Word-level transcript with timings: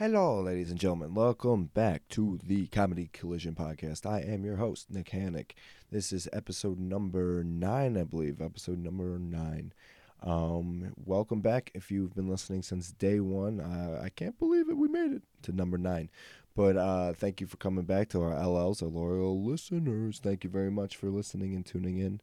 Hello, 0.00 0.40
ladies 0.40 0.70
and 0.70 0.80
gentlemen. 0.80 1.12
Welcome 1.12 1.66
back 1.74 2.08
to 2.08 2.40
the 2.42 2.68
Comedy 2.68 3.10
Collision 3.12 3.54
Podcast. 3.54 4.06
I 4.06 4.20
am 4.20 4.46
your 4.46 4.56
host, 4.56 4.90
Nick 4.90 5.10
Hannick. 5.10 5.50
This 5.90 6.10
is 6.10 6.26
episode 6.32 6.78
number 6.78 7.44
nine, 7.44 7.98
I 7.98 8.04
believe. 8.04 8.40
Episode 8.40 8.78
number 8.78 9.18
nine. 9.18 9.74
Um, 10.22 10.94
welcome 11.04 11.42
back. 11.42 11.70
If 11.74 11.90
you've 11.90 12.14
been 12.14 12.30
listening 12.30 12.62
since 12.62 12.92
day 12.92 13.20
one, 13.20 13.60
uh, 13.60 14.00
I 14.02 14.08
can't 14.08 14.38
believe 14.38 14.70
it. 14.70 14.78
We 14.78 14.88
made 14.88 15.12
it 15.12 15.22
to 15.42 15.52
number 15.52 15.76
nine. 15.76 16.08
But 16.56 16.78
uh, 16.78 17.12
thank 17.12 17.42
you 17.42 17.46
for 17.46 17.58
coming 17.58 17.84
back 17.84 18.08
to 18.08 18.22
our 18.22 18.32
LLs, 18.32 18.82
our 18.82 18.88
loyal 18.88 19.44
listeners. 19.44 20.18
Thank 20.18 20.44
you 20.44 20.48
very 20.48 20.70
much 20.70 20.96
for 20.96 21.10
listening 21.10 21.54
and 21.54 21.66
tuning 21.66 21.98
in. 21.98 22.22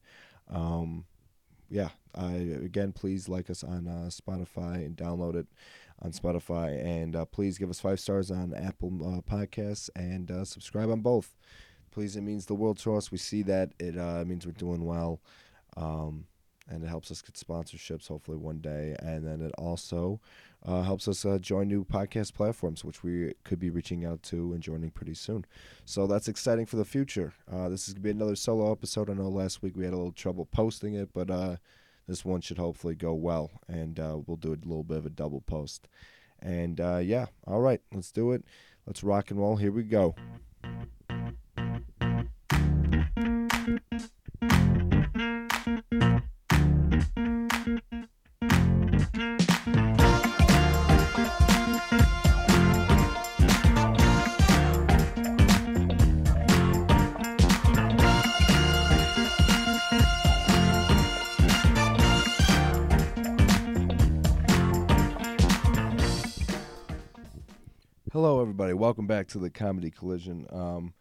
Um, 0.49 1.05
yeah, 1.69 1.89
I, 2.15 2.31
again, 2.31 2.91
please 2.91 3.29
like 3.29 3.51
us 3.51 3.63
on 3.63 3.87
uh, 3.87 4.09
Spotify 4.09 4.77
and 4.77 4.95
download 4.95 5.35
it 5.35 5.47
on 6.01 6.11
Spotify. 6.11 6.83
And 6.83 7.15
uh, 7.15 7.25
please 7.25 7.57
give 7.57 7.69
us 7.69 7.79
five 7.79 7.99
stars 7.99 8.31
on 8.31 8.53
Apple 8.53 8.91
uh, 9.01 9.21
Podcasts 9.21 9.89
and 9.95 10.29
uh, 10.29 10.45
subscribe 10.45 10.89
on 10.89 11.01
both. 11.01 11.35
Please, 11.91 12.15
it 12.15 12.21
means 12.21 12.45
the 12.45 12.53
world 12.53 12.77
to 12.79 12.95
us. 12.95 13.11
We 13.11 13.17
see 13.17 13.41
that. 13.43 13.71
It 13.79 13.97
uh, 13.97 14.23
means 14.25 14.45
we're 14.45 14.51
doing 14.51 14.85
well. 14.85 15.21
Um, 15.75 16.25
and 16.69 16.83
it 16.83 16.87
helps 16.87 17.09
us 17.11 17.21
get 17.21 17.35
sponsorships 17.35 18.09
hopefully 18.09 18.37
one 18.37 18.59
day. 18.59 18.95
And 18.99 19.25
then 19.25 19.41
it 19.41 19.53
also 19.57 20.19
uh, 20.65 20.81
helps 20.81 21.07
us 21.07 21.25
uh, 21.25 21.37
join 21.39 21.69
new 21.69 21.85
podcast 21.85 22.33
platforms, 22.33 22.83
which 22.83 23.03
we 23.03 23.33
could 23.45 23.57
be 23.57 23.69
reaching 23.69 24.03
out 24.05 24.21
to 24.23 24.51
and 24.51 24.61
joining 24.61 24.91
pretty 24.91 25.13
soon. 25.13 25.45
So 25.85 26.07
that's 26.07 26.27
exciting 26.27 26.65
for 26.65 26.75
the 26.75 26.83
future. 26.83 27.33
This 27.49 27.87
is 27.87 27.93
to 27.93 28.01
be 28.01 28.09
another 28.09 28.35
solo 28.35 28.71
episode. 28.71 29.09
I 29.09 29.13
know 29.13 29.29
last 29.29 29.63
week 29.63 29.77
we 29.77 29.85
had 29.85 29.93
a 29.93 29.97
little 29.97 30.11
trouble 30.11 30.45
posting 30.45 30.93
it, 30.93 31.09
but 31.13 31.57
this 32.07 32.25
one 32.25 32.41
should 32.41 32.57
hopefully 32.57 32.95
go 32.95 33.13
well. 33.13 33.51
And 33.67 33.99
uh, 33.99 34.19
we'll 34.25 34.37
do 34.37 34.53
a 34.53 34.65
little 34.67 34.83
bit 34.83 34.97
of 34.97 35.05
a 35.05 35.09
double 35.09 35.41
post. 35.41 35.87
And 36.39 36.79
uh, 36.79 36.97
yeah, 36.97 37.27
all 37.45 37.61
right, 37.61 37.81
let's 37.93 38.11
do 38.11 38.31
it. 38.31 38.43
Let's 38.85 39.03
rock 39.03 39.31
and 39.31 39.39
roll. 39.39 39.57
Here 39.57 39.71
we 39.71 39.83
go. 39.83 40.15
Welcome 69.07 69.19
back 69.19 69.27
to 69.29 69.39
the 69.39 69.49
Comedy 69.49 69.89
Collision. 69.89 70.47
Um, 70.51 70.93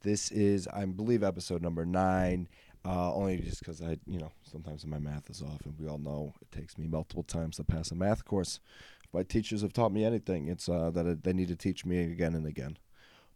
this 0.00 0.30
is, 0.30 0.66
I 0.68 0.86
believe, 0.86 1.22
episode 1.22 1.60
number 1.60 1.84
nine. 1.84 2.48
Uh, 2.86 3.12
only 3.12 3.36
just 3.36 3.58
because 3.58 3.82
I, 3.82 3.98
you 4.06 4.18
know, 4.18 4.32
sometimes 4.50 4.86
my 4.86 4.98
math 4.98 5.28
is 5.28 5.42
off, 5.42 5.66
and 5.66 5.74
we 5.78 5.86
all 5.86 5.98
know 5.98 6.32
it 6.40 6.50
takes 6.56 6.78
me 6.78 6.86
multiple 6.86 7.22
times 7.22 7.56
to 7.56 7.64
pass 7.64 7.90
a 7.90 7.94
math 7.94 8.24
course. 8.24 8.60
If 9.04 9.12
my 9.12 9.24
teachers 9.24 9.60
have 9.60 9.74
taught 9.74 9.92
me 9.92 10.06
anything, 10.06 10.48
it's 10.48 10.70
uh, 10.70 10.90
that 10.92 11.04
it, 11.04 11.22
they 11.22 11.34
need 11.34 11.48
to 11.48 11.54
teach 11.54 11.84
me 11.84 11.98
again 11.98 12.34
and 12.34 12.46
again. 12.46 12.78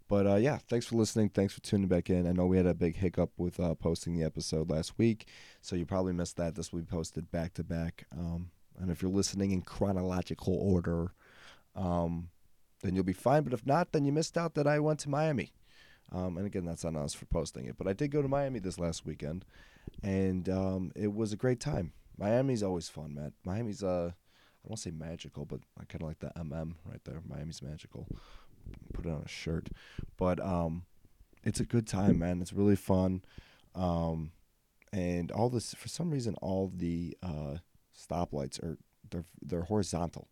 But 0.09 0.27
uh, 0.27 0.37
yeah, 0.37 0.57
thanks 0.71 0.87
for 0.87 0.97
listening. 0.97 1.29
Thanks 1.29 1.53
for 1.53 1.61
tuning 1.61 1.89
back 1.89 2.09
in. 2.09 2.27
I 2.27 2.33
know 2.33 2.47
we 2.47 2.57
had 2.57 2.65
a 2.65 2.73
big 2.73 2.97
hiccup 2.97 3.33
with 3.37 3.61
uh, 3.61 3.75
posting 3.75 4.17
the 4.17 4.25
episode 4.25 4.71
last 4.71 4.97
week, 4.97 5.29
so 5.61 5.77
you 5.77 5.85
probably 5.85 6.15
missed 6.15 6.39
that. 6.39 6.55
This 6.55 6.73
will 6.73 6.81
be 6.81 6.87
posted 6.87 7.31
back 7.31 7.53
to 7.55 7.63
back. 7.63 8.07
Um, 8.19 8.53
and 8.81 8.91
if 8.91 9.03
you're 9.03 9.11
listening 9.11 9.51
in 9.51 9.61
chronological 9.61 10.55
order, 10.55 11.13
um, 11.77 12.31
then 12.85 12.95
you'll 12.95 13.03
be 13.03 13.15
fine. 13.15 13.43
But 13.43 13.55
if 13.55 13.67
not, 13.67 13.93
then 13.93 14.05
you 14.05 14.13
missed 14.13 14.37
out 14.37 14.55
that 14.55 14.67
I 14.67 14.79
went 14.79 15.01
to 15.01 15.09
Miami. 15.09 15.53
Um, 16.13 16.37
and 16.37 16.47
again, 16.47 16.67
that's 16.67 16.85
on 16.85 16.97
us 16.97 17.15
for 17.15 17.25
posting 17.25 17.65
it. 17.65 17.79
But 17.79 17.89
I 17.89 17.95
did 17.95 18.11
go 18.11 18.21
to 18.21 18.29
Miami 18.29 18.59
this 18.59 18.79
last 18.79 19.07
weekend, 19.07 19.47
and 20.03 20.49
um, 20.51 20.93
it 20.95 21.13
was 21.13 21.33
a 21.33 21.37
great 21.37 21.61
time. 21.61 21.93
Miami's 22.19 22.63
always 22.63 22.91
fun, 22.91 23.15
man. 23.15 23.33
Miami's 23.43 23.83
uh, 23.83 24.11
I 24.13 24.69
don't 24.69 24.77
say 24.77 24.91
magical, 24.91 25.47
but 25.47 25.61
I 25.81 25.85
kind 25.85 26.03
of 26.03 26.09
like 26.09 26.19
the 26.19 26.31
MM 26.39 26.75
right 26.85 27.03
there. 27.05 27.23
Miami's 27.27 27.63
magical. 27.63 28.07
Put 28.93 29.07
it 29.07 29.11
on 29.11 29.23
a 29.25 29.29
shirt, 29.29 29.69
but 30.17 30.39
um, 30.41 30.85
it's 31.43 31.61
a 31.61 31.65
good 31.65 31.87
time, 31.87 32.19
man. 32.19 32.41
It's 32.41 32.53
really 32.53 32.77
fun, 32.77 33.23
um, 33.75 34.33
and 34.93 35.33
all 35.33 35.49
this 35.49 35.75
for 35.75 35.89
some 35.89 36.11
reason 36.11 36.35
all 36.41 36.71
the 36.75 37.17
uh, 37.23 37.57
stoplights 37.99 38.63
are 38.63 38.79
they're 39.11 39.25
they're 39.43 39.63
horizontal, 39.63 40.29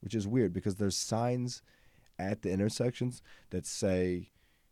which 0.00 0.14
is 0.14 0.26
weird 0.26 0.52
because 0.52 0.76
there's 0.76 0.96
signs 0.96 1.62
at 2.30 2.42
the 2.42 2.50
intersections 2.50 3.22
that 3.50 3.66
say 3.66 4.30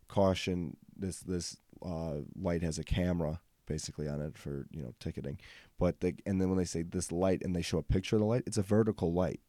caution 0.09 0.77
this 0.97 1.21
this 1.21 1.56
uh, 1.84 2.16
light 2.34 2.62
has 2.62 2.78
a 2.78 2.84
camera 2.84 3.41
basically 3.66 4.09
on 4.09 4.21
it 4.21 4.37
for 4.37 4.66
you 4.72 4.83
know 4.83 4.93
ticketing. 4.99 5.38
But 5.78 6.00
they, 6.00 6.15
and 6.27 6.41
then 6.41 6.49
when 6.49 6.59
they 6.59 6.65
say 6.65 6.83
this 6.83 7.12
light 7.12 7.43
and 7.43 7.55
they 7.55 7.62
show 7.62 7.78
a 7.78 7.83
picture 7.83 8.16
of 8.16 8.21
the 8.21 8.27
light 8.27 8.43
it's 8.47 8.59
a 8.59 8.62
vertical 8.62 9.12
light 9.12 9.41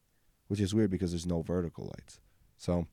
which 0.48 0.60
is 0.60 0.76
weird 0.76 0.92
because 0.92 1.12
there's 1.12 1.26
no 1.26 1.42
vertical 1.42 1.86
lights. 1.86 2.20
So 2.58 2.88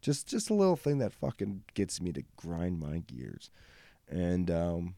just 0.00 0.26
just 0.28 0.50
a 0.50 0.54
little 0.54 0.76
thing 0.76 0.98
that 0.98 1.12
fucking 1.12 1.64
gets 1.74 2.00
me 2.00 2.12
to 2.12 2.22
grind 2.36 2.80
my 2.80 2.98
gears. 2.98 3.50
And 4.08 4.50
um 4.50 4.94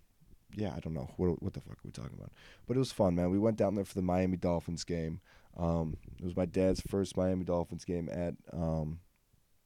yeah 0.54 0.72
i 0.76 0.80
don't 0.80 0.94
know. 0.94 1.10
What 1.16 1.42
what 1.42 1.54
the 1.54 1.60
fuck 1.60 1.74
are 1.74 1.84
we 1.84 1.90
talking 1.90 2.16
about? 2.16 2.32
But 2.66 2.76
it 2.76 2.80
was 2.80 2.92
fun 2.92 3.16
man. 3.16 3.30
We 3.30 3.38
went 3.38 3.56
down 3.56 3.74
there 3.74 3.84
for 3.84 3.94
the 3.94 4.02
miami 4.02 4.36
dolphins 4.36 4.84
game. 4.84 5.20
Um 5.56 5.96
it 6.18 6.24
was 6.24 6.36
my 6.36 6.46
dad's 6.46 6.80
first 6.80 7.16
miami 7.16 7.44
dolphins 7.44 7.84
game 7.84 8.08
at 8.10 8.34
um 8.52 9.00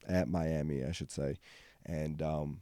at 0.09 0.29
Miami, 0.29 0.85
I 0.85 0.93
should 0.93 1.11
say, 1.11 1.39
and 1.85 2.21
um, 2.23 2.61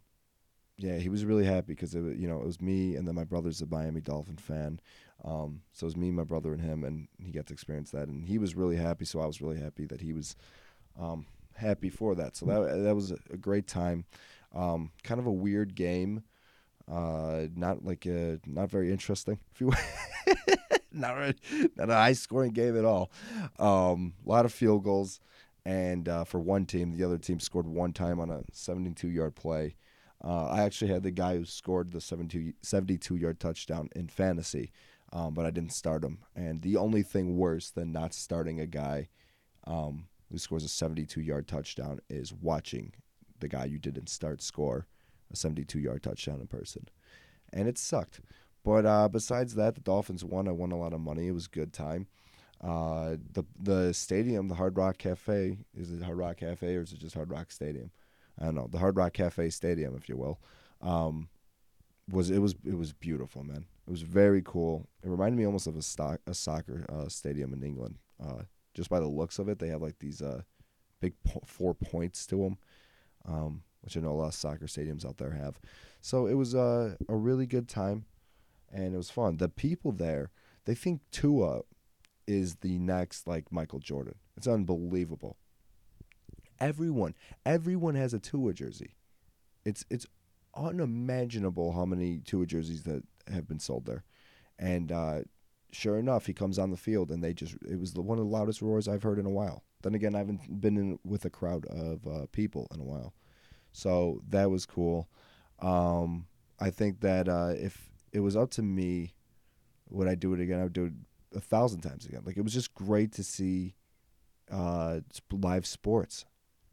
yeah, 0.77 0.99
he 0.99 1.09
was 1.09 1.25
really 1.25 1.45
happy 1.45 1.75
because 1.75 1.95
it 1.95 2.01
was, 2.01 2.17
you 2.17 2.29
know 2.29 2.41
it 2.41 2.47
was 2.47 2.61
me 2.61 2.97
and 2.97 3.07
then 3.07 3.15
my 3.15 3.25
brother's 3.25 3.61
a 3.63 3.67
Miami 3.67 4.01
Dolphin 4.01 4.37
fan, 4.37 4.81
um, 5.25 5.63
so 5.73 5.85
it 5.85 5.89
was 5.89 5.97
me, 5.97 6.11
my 6.11 6.25
brother, 6.25 6.53
and 6.53 6.61
him, 6.61 6.85
and 6.85 7.09
he 7.19 7.33
got 7.33 7.47
to 7.47 7.55
experience 7.55 7.91
that, 7.93 8.09
and 8.09 8.25
he 8.27 8.39
was 8.39 8.55
really 8.55 8.77
happy. 8.77 9.05
So 9.05 9.21
I 9.21 9.27
was 9.27 9.41
really 9.41 9.59
happy 9.59 9.87
that 9.87 10.01
he 10.01 10.13
was 10.13 10.37
um, 11.01 11.27
happy 11.55 11.89
for 11.89 12.15
that. 12.15 12.37
So 12.37 12.47
that 12.47 12.83
that 12.83 12.95
was 12.95 13.13
a 13.31 13.37
great 13.37 13.67
time. 13.67 14.05
Um, 14.55 14.91
kind 15.03 15.19
of 15.19 15.27
a 15.27 15.33
weird 15.33 15.75
game, 15.75 16.25
uh, 16.91 17.47
not 17.57 17.85
like 17.85 18.07
a, 18.07 18.39
not 18.47 18.71
very 18.71 18.93
interesting. 18.93 19.39
If 19.55 19.61
you 19.61 19.73
not 20.93 21.35
not 21.77 21.91
a 21.91 21.95
high 21.95 22.13
scoring 22.13 22.53
game 22.53 22.77
at 22.79 22.85
all. 22.85 23.11
Um, 23.59 24.15
a 24.25 24.29
lot 24.29 24.45
of 24.45 24.53
field 24.53 24.85
goals 24.85 25.21
and 25.65 26.09
uh, 26.09 26.25
for 26.25 26.41
one 26.41 26.67
team, 26.67 26.93
the 26.93 27.05
other 27.05 27.19
team 27.19 27.41
scored 27.41 27.67
one 27.67 27.93
time 27.93 28.21
on 28.21 28.31
a 28.31 28.43
72 28.53 29.09
yard 29.09 29.35
play. 29.35 29.77
Uh, 30.23 30.47
I 30.47 30.63
actually 30.63 30.91
had 30.91 31.03
the 31.03 31.11
guy 31.11 31.37
who 31.37 31.45
scored 31.45 31.93
the 31.93 32.01
72 32.01 33.17
yard 33.17 33.41
touchdown 33.41 33.89
in 33.95 34.09
fantasy, 34.09 34.73
um, 35.13 35.35
but 35.35 35.47
I 35.47 35.51
didn't 35.51 35.73
start 35.73 36.05
him. 36.05 36.19
And 36.35 36.63
the 36.63 36.77
only 36.77 37.03
thing 37.03 37.37
worse 37.37 37.71
than 37.71 37.93
not 37.93 38.15
starting 38.15 38.61
a 38.61 38.67
guy 38.67 39.09
um, 39.67 40.07
who 40.31 40.39
scores 40.39 40.65
a 40.65 40.69
72 40.69 41.21
yard 41.21 41.49
touchdown 41.49 42.01
is 42.09 42.33
watching 42.33 42.93
the 43.41 43.49
guy 43.49 43.65
you 43.65 43.79
didn't 43.79 44.09
start 44.09 44.43
score 44.43 44.87
a 45.33 45.37
72 45.37 45.79
yard 45.79 46.03
touchdown 46.03 46.41
in 46.41 46.47
person. 46.47 46.89
And 47.53 47.69
it 47.69 47.79
sucked. 47.79 48.21
But 48.65 48.87
uh, 48.87 49.09
besides 49.09 49.55
that, 49.55 49.75
the 49.75 49.81
Dolphins 49.81 50.25
won. 50.25 50.49
I 50.49 50.53
won 50.53 50.73
a 50.73 50.79
lot 50.79 50.95
of 50.95 51.01
money. 51.01 51.29
It 51.29 51.33
was 51.33 51.47
a 51.47 51.55
good 51.55 51.73
time. 51.73 52.07
Uh, 52.61 53.17
the 53.33 53.45
the 53.61 53.93
stadium, 53.93 54.49
the 54.49 54.55
Hard 54.55 54.77
Rock 54.77 54.99
Cafe, 54.99 55.59
is 55.77 55.91
it 55.91 56.03
Hard 56.03 56.19
Rock 56.19 56.39
Cafe 56.39 56.75
or 56.77 56.83
is 56.83 56.93
it 56.93 56.99
just 56.99 57.15
Hard 57.15 57.31
Rock 57.31 57.51
Stadium? 57.51 57.91
I 58.41 58.47
don't 58.47 58.55
know. 58.55 58.69
The 58.71 58.79
Hard 58.79 58.97
Rock 58.97 59.13
Cafe 59.13 59.51
Stadium, 59.51 59.97
if 59.97 60.09
you 60.09 60.17
will, 60.17 60.41
um, 60.81 61.29
was 62.11 62.31
it 62.31 62.39
was 62.39 62.55
it 62.67 62.77
was 62.77 62.93
beautiful, 62.93 63.45
man. 63.45 63.67
It 63.87 63.91
was 63.91 64.03
very 64.03 64.43
cool. 64.43 64.89
It 65.03 65.09
reminded 65.09 65.37
me 65.37 65.45
almost 65.45 65.67
of 65.67 65.77
a 65.77 65.83
stock 65.83 66.21
a 66.27 66.35
soccer 66.35 66.87
uh, 66.89 67.09
stadium 67.09 67.53
in 67.53 67.63
England. 67.63 67.99
Uh, 68.23 68.43
just 68.75 68.91
by 68.91 69.01
the 69.01 69.07
looks 69.07 69.39
of 69.39 69.49
it, 69.49 69.59
they 69.59 69.69
have 69.69 69.83
like 69.83 69.99
these 69.99 70.23
uh, 70.23 70.43
big 71.01 71.15
po- 71.25 71.43
four 71.45 71.75
points 71.75 72.27
to 72.27 72.37
them, 72.37 72.59
um, 73.27 73.63
which 73.83 73.97
I 73.97 74.01
know 74.01 74.11
a 74.11 74.13
lot 74.13 74.29
of 74.29 74.35
soccer 74.35 74.67
stadiums 74.67 75.07
out 75.07 75.19
there 75.19 75.33
have. 75.33 75.61
So 76.01 76.27
it 76.27 76.35
was 76.35 76.55
uh, 76.55 76.97
a 77.09 77.17
really 77.17 77.47
good 77.47 77.69
time, 77.69 78.07
and 78.73 78.95
it 78.95 78.97
was 78.97 79.11
fun. 79.11 79.37
The 79.37 79.49
people 79.49 79.93
there, 79.93 80.31
they 80.65 80.75
think 80.75 81.01
Tua 81.11 81.63
is 82.27 82.57
the 82.57 82.79
next 82.79 83.27
like 83.27 83.53
Michael 83.53 83.79
Jordan. 83.79 84.17
It's 84.37 84.47
unbelievable. 84.47 85.37
Everyone, 86.61 87.15
everyone 87.45 87.95
has 87.95 88.15
a 88.15 88.19
Tua 88.19 88.53
jersey. 88.53 88.95
It's 89.65 89.85
it's 89.91 90.07
unimaginable 90.55 91.73
how 91.73 91.85
many 91.85 92.19
Tua 92.19 92.47
jerseys 92.47 92.85
that 92.85 93.03
have 93.33 93.49
been 93.49 93.59
sold 93.59 93.87
there, 93.87 94.05
and 94.59 94.93
uh, 94.93 95.21
sure 95.73 95.99
enough, 95.99 96.27
he 96.27 96.33
comes 96.33 96.59
on 96.59 96.71
the 96.71 96.77
field 96.77 97.11
and 97.11 97.23
they 97.23 97.35
just 97.35 97.57
it 97.69 97.79
was 97.79 97.93
the, 97.93 98.03
one 98.03 98.19
of 98.19 98.25
the 98.25 98.31
loudest 98.31 98.63
roars 98.63 98.89
I've 98.89 99.03
heard 99.03 99.19
in 99.19 99.27
a 99.27 99.31
while. 99.31 99.65
Then 99.83 99.95
again, 99.95 100.15
I 100.15 100.19
haven't 100.19 100.61
been 100.61 100.77
in 100.77 100.99
with 101.05 101.25
a 101.25 101.31
crowd 101.31 101.67
of 101.67 102.07
uh, 102.07 102.27
people 102.33 102.69
in 102.73 102.81
a 102.81 102.85
while, 102.85 103.15
so 103.73 104.23
that 104.29 104.51
was 104.51 104.65
cool. 104.65 105.09
Um, 105.61 106.27
I 106.61 106.71
think 106.71 107.01
that 107.01 107.29
uh, 107.29 107.53
if 107.57 107.91
it 108.13 108.21
was 108.21 108.37
up 108.37 108.51
to 108.53 108.63
me, 108.63 109.15
would 109.91 110.09
I 110.09 110.15
do 110.15 110.33
it 110.35 110.41
again? 110.41 110.61
I 110.61 110.65
would 110.65 110.73
do 110.73 110.87
it 110.87 110.93
a 111.35 111.41
thousand 111.41 111.81
times 111.81 112.07
again. 112.07 112.23
Like 112.25 112.37
it 112.37 112.43
was 112.43 112.53
just 112.53 112.75
great 112.75 113.13
to 113.13 113.25
see 113.25 113.75
uh, 114.51 115.01
live 115.31 115.67
sports. 115.67 116.25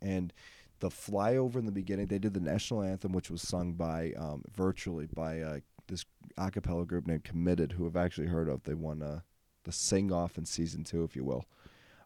and 0.02 0.34
the 0.80 0.90
flyover 0.90 1.58
in 1.58 1.66
the 1.66 1.72
beginning, 1.72 2.08
they 2.08 2.18
did 2.18 2.34
the 2.34 2.40
national 2.40 2.82
anthem, 2.82 3.12
which 3.14 3.30
was 3.30 3.44
sung 3.44 3.74
by 3.74 4.14
um, 4.18 4.44
virtually 4.52 5.08
by 5.14 5.40
uh, 5.40 5.60
this 5.88 6.06
a 6.38 6.50
group 6.86 7.06
named 7.06 7.24
Committed, 7.24 7.74
who 7.74 7.86
I've 7.86 7.96
actually 7.96 8.28
heard 8.28 8.50
of. 8.50 8.64
They 8.64 8.74
won 8.74 9.04
uh, 9.04 9.20
the 9.64 9.72
sing 9.72 10.12
off 10.12 10.38
in 10.38 10.46
season 10.46 10.84
two, 10.84 11.04
if 11.04 11.16
you 11.16 11.24
will. 11.24 11.46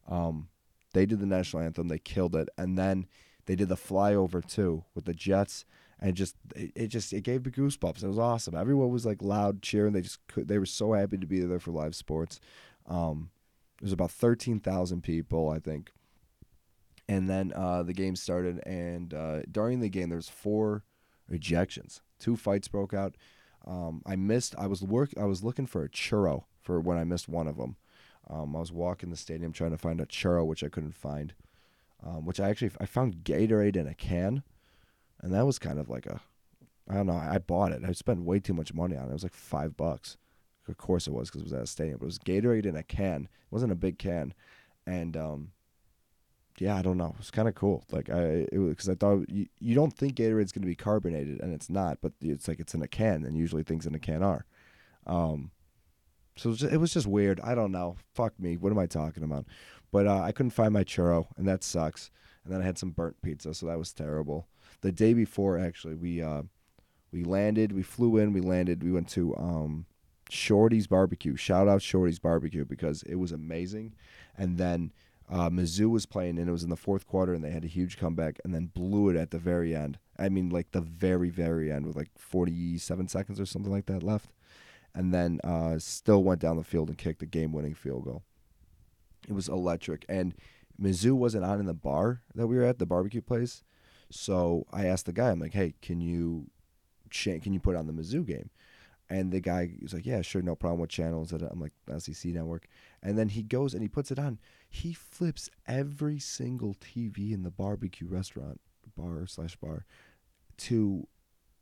Um, 0.10 0.50
they 0.94 1.06
did 1.06 1.20
the 1.20 1.26
national 1.26 1.64
anthem, 1.64 1.88
they 1.88 2.00
killed 2.00 2.36
it, 2.36 2.50
and 2.58 2.78
then 2.78 3.08
they 3.46 3.56
did 3.56 3.70
the 3.70 3.76
flyover 3.76 4.46
too 4.46 4.84
with 4.94 5.06
the 5.06 5.14
Jets, 5.14 5.66
and 6.06 6.12
it 6.12 6.14
just 6.14 6.36
it, 6.56 6.72
it 6.76 6.88
just 6.88 7.14
it 7.14 7.22
gave 7.22 7.46
me 7.46 7.52
goosebumps. 7.52 8.04
It 8.04 8.08
was 8.08 8.20
awesome. 8.20 8.56
Everyone 8.56 8.90
was 8.90 9.06
like 9.06 9.22
loud 9.22 9.62
cheering. 9.62 9.94
They 9.94 10.02
just 10.02 10.26
could, 10.28 10.48
they 10.48 10.60
were 10.60 10.66
so 10.66 10.94
happy 10.94 11.18
to 11.18 11.26
be 11.26 11.40
there 11.40 11.60
for 11.60 11.72
live 11.72 11.96
sports. 11.96 12.40
Um, 12.88 13.32
there 13.80 13.88
was 13.88 13.94
about 13.94 14.12
thirteen 14.12 14.60
thousand 14.60 15.02
people, 15.02 15.50
I 15.50 15.60
think 15.60 15.92
and 17.08 17.30
then 17.30 17.54
uh, 17.54 17.84
the 17.84 17.94
game 17.94 18.16
started, 18.16 18.66
and 18.66 19.14
uh, 19.14 19.42
during 19.52 19.80
the 19.80 19.90
game, 19.90 20.10
there's 20.10 20.30
four 20.30 20.84
ejections. 21.32 22.02
Two 22.20 22.36
fights 22.36 22.68
broke 22.68 22.94
out. 22.94 23.16
Um, 23.66 24.02
I 24.06 24.16
missed. 24.16 24.56
I 24.58 24.68
was 24.68 24.82
work. 24.82 25.12
I 25.20 25.26
was 25.26 25.44
looking 25.44 25.68
for 25.68 25.84
a 25.84 25.90
churro 25.90 26.46
for 26.62 26.80
when 26.80 26.98
I 26.98 27.04
missed 27.04 27.30
one 27.30 27.48
of 27.48 27.58
them. 27.58 27.76
Um, 28.28 28.56
I 28.56 28.60
was 28.60 28.72
walking 28.72 29.12
the 29.12 29.18
stadium 29.18 29.52
trying 29.52 29.72
to 29.72 29.78
find 29.78 30.02
a 30.02 30.06
churro, 30.06 30.46
which 30.46 30.64
I 30.64 30.70
couldn't 30.70 30.96
find. 30.96 31.34
Um, 32.04 32.26
which 32.26 32.40
I 32.40 32.50
actually 32.50 32.72
I 32.80 32.86
found 32.86 33.24
Gatorade 33.24 33.76
in 33.76 33.88
a 33.88 33.94
can, 33.94 34.44
and 35.22 35.34
that 35.34 35.46
was 35.46 35.60
kind 35.60 35.80
of 35.80 35.90
like 35.90 36.06
a, 36.06 36.22
I 36.90 36.96
don't 36.96 37.08
know. 37.08 37.14
I 37.14 37.38
bought 37.40 37.72
it. 37.72 37.82
I 37.86 37.92
spent 37.94 38.24
way 38.24 38.40
too 38.40 38.54
much 38.54 38.74
money 38.74 38.96
on 38.96 39.06
it. 39.06 39.10
It 39.10 39.14
was 39.14 39.24
like 39.24 39.34
five 39.34 39.76
bucks. 39.76 40.18
Of 40.68 40.78
course 40.78 41.08
it 41.08 41.14
was 41.14 41.30
because 41.30 41.42
it 41.42 41.46
was 41.46 41.54
at 41.54 41.64
a 41.64 41.68
stadium. 41.68 41.98
But 42.00 42.06
it 42.06 42.08
was 42.08 42.20
Gatorade 42.20 42.66
in 42.66 42.76
a 42.76 42.84
can. 42.84 43.24
It 43.24 43.52
wasn't 43.52 43.72
a 43.72 43.76
big 43.76 44.00
can, 44.00 44.34
and 44.88 45.16
um, 45.16 45.52
yeah, 46.58 46.76
I 46.76 46.82
don't 46.82 46.98
know. 46.98 47.16
It's 47.20 47.32
kind 47.32 47.48
of 47.48 47.56
cool. 47.56 47.84
Like 47.92 48.10
I, 48.10 48.48
because 48.52 48.90
I 48.90 48.96
thought 48.96 49.30
you, 49.30 49.48
you 49.60 49.76
don't 49.76 49.94
think 49.94 50.16
Gatorade's 50.16 50.52
going 50.52 50.64
to 50.64 50.68
be 50.68 50.76
carbonated, 50.76 51.40
and 51.42 51.54
it's 51.54 51.70
not. 51.70 52.00
But 52.02 52.14
it's 52.22 52.48
like 52.48 52.60
it's 52.60 52.74
in 52.74 52.82
a 52.82 52.88
can, 52.88 53.26
and 53.26 53.38
usually 53.38 53.64
things 53.64 53.86
in 53.86 53.96
a 53.96 54.00
can 54.00 54.24
are. 54.24 54.46
Um, 55.06 55.52
so 56.36 56.50
it 56.50 56.52
was, 56.52 56.60
just, 56.60 56.74
it 56.74 56.78
was 56.78 56.94
just 56.94 57.08
weird. 57.08 57.40
I 57.42 57.56
don't 57.56 57.72
know. 57.72 57.98
Fuck 58.14 58.40
me. 58.40 58.58
What 58.58 58.72
am 58.72 58.80
I 58.80 58.88
talking 58.88 59.24
about? 59.24 59.46
But 59.92 60.08
uh, 60.08 60.22
I 60.22 60.32
couldn't 60.32 60.52
find 60.52 60.74
my 60.74 60.84
churro, 60.84 61.28
and 61.38 61.48
that 61.48 61.64
sucks. 61.64 62.10
And 62.44 62.54
then 62.54 62.62
I 62.62 62.66
had 62.66 62.78
some 62.78 62.92
burnt 62.92 63.22
pizza, 63.22 63.54
so 63.54 63.66
that 63.68 63.80
was 63.80 63.94
terrible. 63.94 64.48
The 64.82 64.92
day 64.92 65.14
before, 65.14 65.58
actually, 65.58 65.96
we 65.96 66.22
uh, 66.22 66.44
we 67.12 67.24
landed. 67.24 67.72
We 67.72 67.84
flew 67.84 68.18
in. 68.18 68.34
We 68.34 68.42
landed. 68.42 68.84
We 68.84 68.92
went 68.92 69.10
to 69.10 69.36
um, 69.38 69.86
Shorty's 70.30 70.88
Barbecue. 70.88 71.36
Shout 71.36 71.68
out 71.68 71.82
Shorty's 71.82 72.20
Barbecue 72.20 72.66
because 72.66 73.04
it 73.04 73.16
was 73.16 73.32
amazing. 73.32 73.94
And 74.38 74.58
then 74.58 74.92
uh, 75.30 75.50
Mizzou 75.50 75.90
was 75.90 76.06
playing, 76.06 76.38
and 76.38 76.48
it 76.48 76.52
was 76.52 76.64
in 76.64 76.70
the 76.70 76.76
fourth 76.76 77.08
quarter, 77.08 77.34
and 77.34 77.44
they 77.44 77.52
had 77.52 77.64
a 77.64 77.70
huge 77.70 77.98
comeback, 77.98 78.40
and 78.44 78.54
then 78.54 78.68
blew 78.68 79.10
it 79.10 79.16
at 79.16 79.32
the 79.32 79.40
very 79.40 79.76
end. 79.76 79.98
I 80.20 80.30
mean, 80.30 80.50
like 80.50 80.72
the 80.72 80.82
very, 80.82 81.30
very 81.30 81.72
end, 81.72 81.86
with 81.86 81.96
like 81.96 82.10
47 82.18 83.08
seconds 83.08 83.40
or 83.40 83.46
something 83.46 83.72
like 83.72 83.88
that 83.88 84.04
left, 84.04 84.32
and 84.94 85.14
then 85.14 85.40
uh, 85.44 85.80
still 85.80 86.24
went 86.24 86.42
down 86.42 86.58
the 86.58 86.64
field 86.64 86.90
and 86.90 86.98
kicked 86.98 87.20
the 87.20 87.26
game-winning 87.26 87.74
field 87.74 88.06
goal. 88.06 88.24
It 89.28 89.34
was 89.34 89.50
electric, 89.50 90.06
and 90.08 90.36
Mizzou 90.80 91.14
wasn't 91.14 91.46
on 91.46 91.60
in 91.60 91.66
the 91.66 91.74
bar 91.74 92.22
that 92.36 92.48
we 92.48 92.58
were 92.58 92.64
at, 92.64 92.78
the 92.78 92.86
barbecue 92.86 93.22
place. 93.22 93.64
So 94.12 94.66
I 94.72 94.86
asked 94.86 95.06
the 95.06 95.14
guy, 95.14 95.32
I'm 95.32 95.40
like, 95.40 95.54
"Hey, 95.54 95.74
can 95.82 96.02
you, 96.02 96.50
can 97.10 97.54
you 97.54 97.60
put 97.60 97.76
on 97.76 97.88
the 97.88 97.94
Mizzou 97.94 98.26
game?" 98.26 98.50
And 99.10 99.32
the 99.32 99.40
guy 99.40 99.72
was 99.82 99.94
like, 99.94 100.06
"Yeah, 100.06 100.22
sure, 100.22 100.42
no 100.42 100.56
problem. 100.56 100.80
What 100.80 100.90
channel 100.90 101.24
is 101.24 101.32
it?" 101.32 101.42
I'm 101.42 101.60
like, 101.60 101.74
"SEC 102.00 102.32
Network." 102.32 102.68
And 103.04 103.18
then 103.18 103.30
he 103.30 103.44
goes 103.44 103.74
and 103.74 103.84
he 103.84 103.88
puts 103.88 104.12
it 104.12 104.20
on. 104.20 104.40
He 104.70 104.94
flips 104.94 105.50
every 105.68 106.20
single 106.20 106.76
TV 106.76 107.32
in 107.32 107.44
the 107.44 107.52
barbecue 107.52 108.08
restaurant, 108.08 108.62
bar 108.98 109.26
slash 109.28 109.56
bar, 109.58 109.86
to 110.58 111.08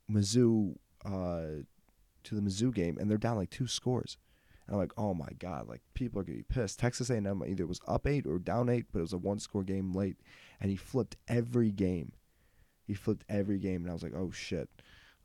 Mizzou, 0.10 0.76
uh, 1.06 1.64
to 2.24 2.36
the 2.36 2.42
Mizzou 2.42 2.74
game, 2.74 2.98
and 2.98 3.10
they're 3.10 3.18
down 3.18 3.38
like 3.38 3.50
two 3.50 3.68
scores. 3.68 4.18
And 4.68 4.76
I'm 4.76 4.80
like, 4.80 4.94
"Oh 4.98 5.14
my 5.14 5.30
god!" 5.40 5.68
Like 5.68 5.82
people 5.94 6.22
are 6.22 6.24
gonna 6.24 6.38
be 6.38 6.44
pissed. 6.44 6.80
Texas 6.80 7.10
A&M 7.10 7.44
either 7.46 7.68
was 7.68 7.82
up 7.88 8.08
eight 8.08 8.26
or 8.26 8.40
down 8.40 8.70
eight, 8.70 8.86
but 8.92 9.00
it 9.00 9.04
was 9.04 9.14
a 9.14 9.18
one-score 9.18 9.64
game 9.64 9.94
late, 9.94 10.18
and 10.62 10.72
he 10.72 10.78
flipped 10.78 11.18
every 11.28 11.72
game. 11.72 12.14
He 12.86 12.94
flipped 12.94 13.26
every 13.30 13.60
game, 13.60 13.82
and 13.82 13.90
I 13.90 13.94
was 13.94 14.04
like, 14.04 14.16
"Oh 14.16 14.32
shit." 14.32 14.70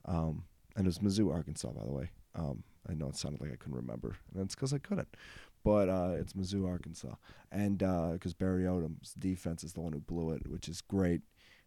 Um, 0.05 0.45
and 0.77 0.87
it 0.87 0.89
was 0.89 0.99
Mizzou, 0.99 1.33
Arkansas, 1.33 1.71
by 1.73 1.85
the 1.85 1.93
way. 1.93 2.11
Um, 2.35 2.63
I 2.89 2.95
know 2.95 3.09
it 3.09 3.17
sounded 3.17 3.41
like 3.41 3.53
I 3.53 3.57
couldn't 3.57 3.77
remember, 3.77 4.17
and 4.33 4.45
it's 4.45 4.55
because 4.55 4.73
I 4.73 4.79
couldn't. 4.79 5.09
But 5.65 5.89
uh, 5.89 6.13
it's 6.19 6.33
Mizzou, 6.35 6.67
Arkansas, 6.67 7.15
and 7.51 7.79
because 7.79 8.33
uh, 8.33 8.39
Barry 8.39 8.65
Odom's 8.65 9.15
defense 9.19 9.65
is 9.65 9.73
the 9.73 9.81
one 9.81 9.93
who 9.93 10.01
blew 10.01 10.31
it, 10.31 10.49
which 10.49 10.69
is 10.69 10.81
great. 10.81 11.23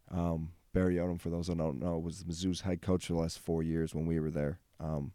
Um, 0.09 0.51
Barry 0.73 0.95
Odom, 0.95 1.19
for 1.19 1.29
those 1.29 1.47
who 1.47 1.55
don't 1.55 1.79
know, 1.79 1.97
was 1.97 2.23
Mizzou's 2.23 2.61
head 2.61 2.81
coach 2.81 3.07
for 3.07 3.13
the 3.13 3.19
last 3.19 3.39
four 3.39 3.61
years 3.61 3.93
when 3.93 4.05
we 4.05 4.19
were 4.19 4.31
there. 4.31 4.59
Um, 4.79 5.11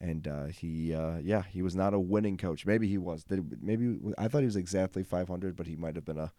and 0.00 0.26
uh, 0.26 0.46
he, 0.46 0.94
uh, 0.94 1.18
yeah, 1.22 1.42
he 1.42 1.60
was 1.60 1.76
not 1.76 1.92
a 1.92 1.98
winning 1.98 2.36
coach. 2.36 2.64
Maybe 2.64 2.88
he 2.88 2.98
was. 2.98 3.24
Did, 3.24 3.62
maybe 3.62 3.98
I 4.16 4.28
thought 4.28 4.40
he 4.40 4.46
was 4.46 4.56
exactly 4.56 5.02
500, 5.02 5.56
but 5.56 5.66
he 5.66 5.76
might 5.76 5.96
have 5.96 6.04
been 6.04 6.18
a 6.18 6.32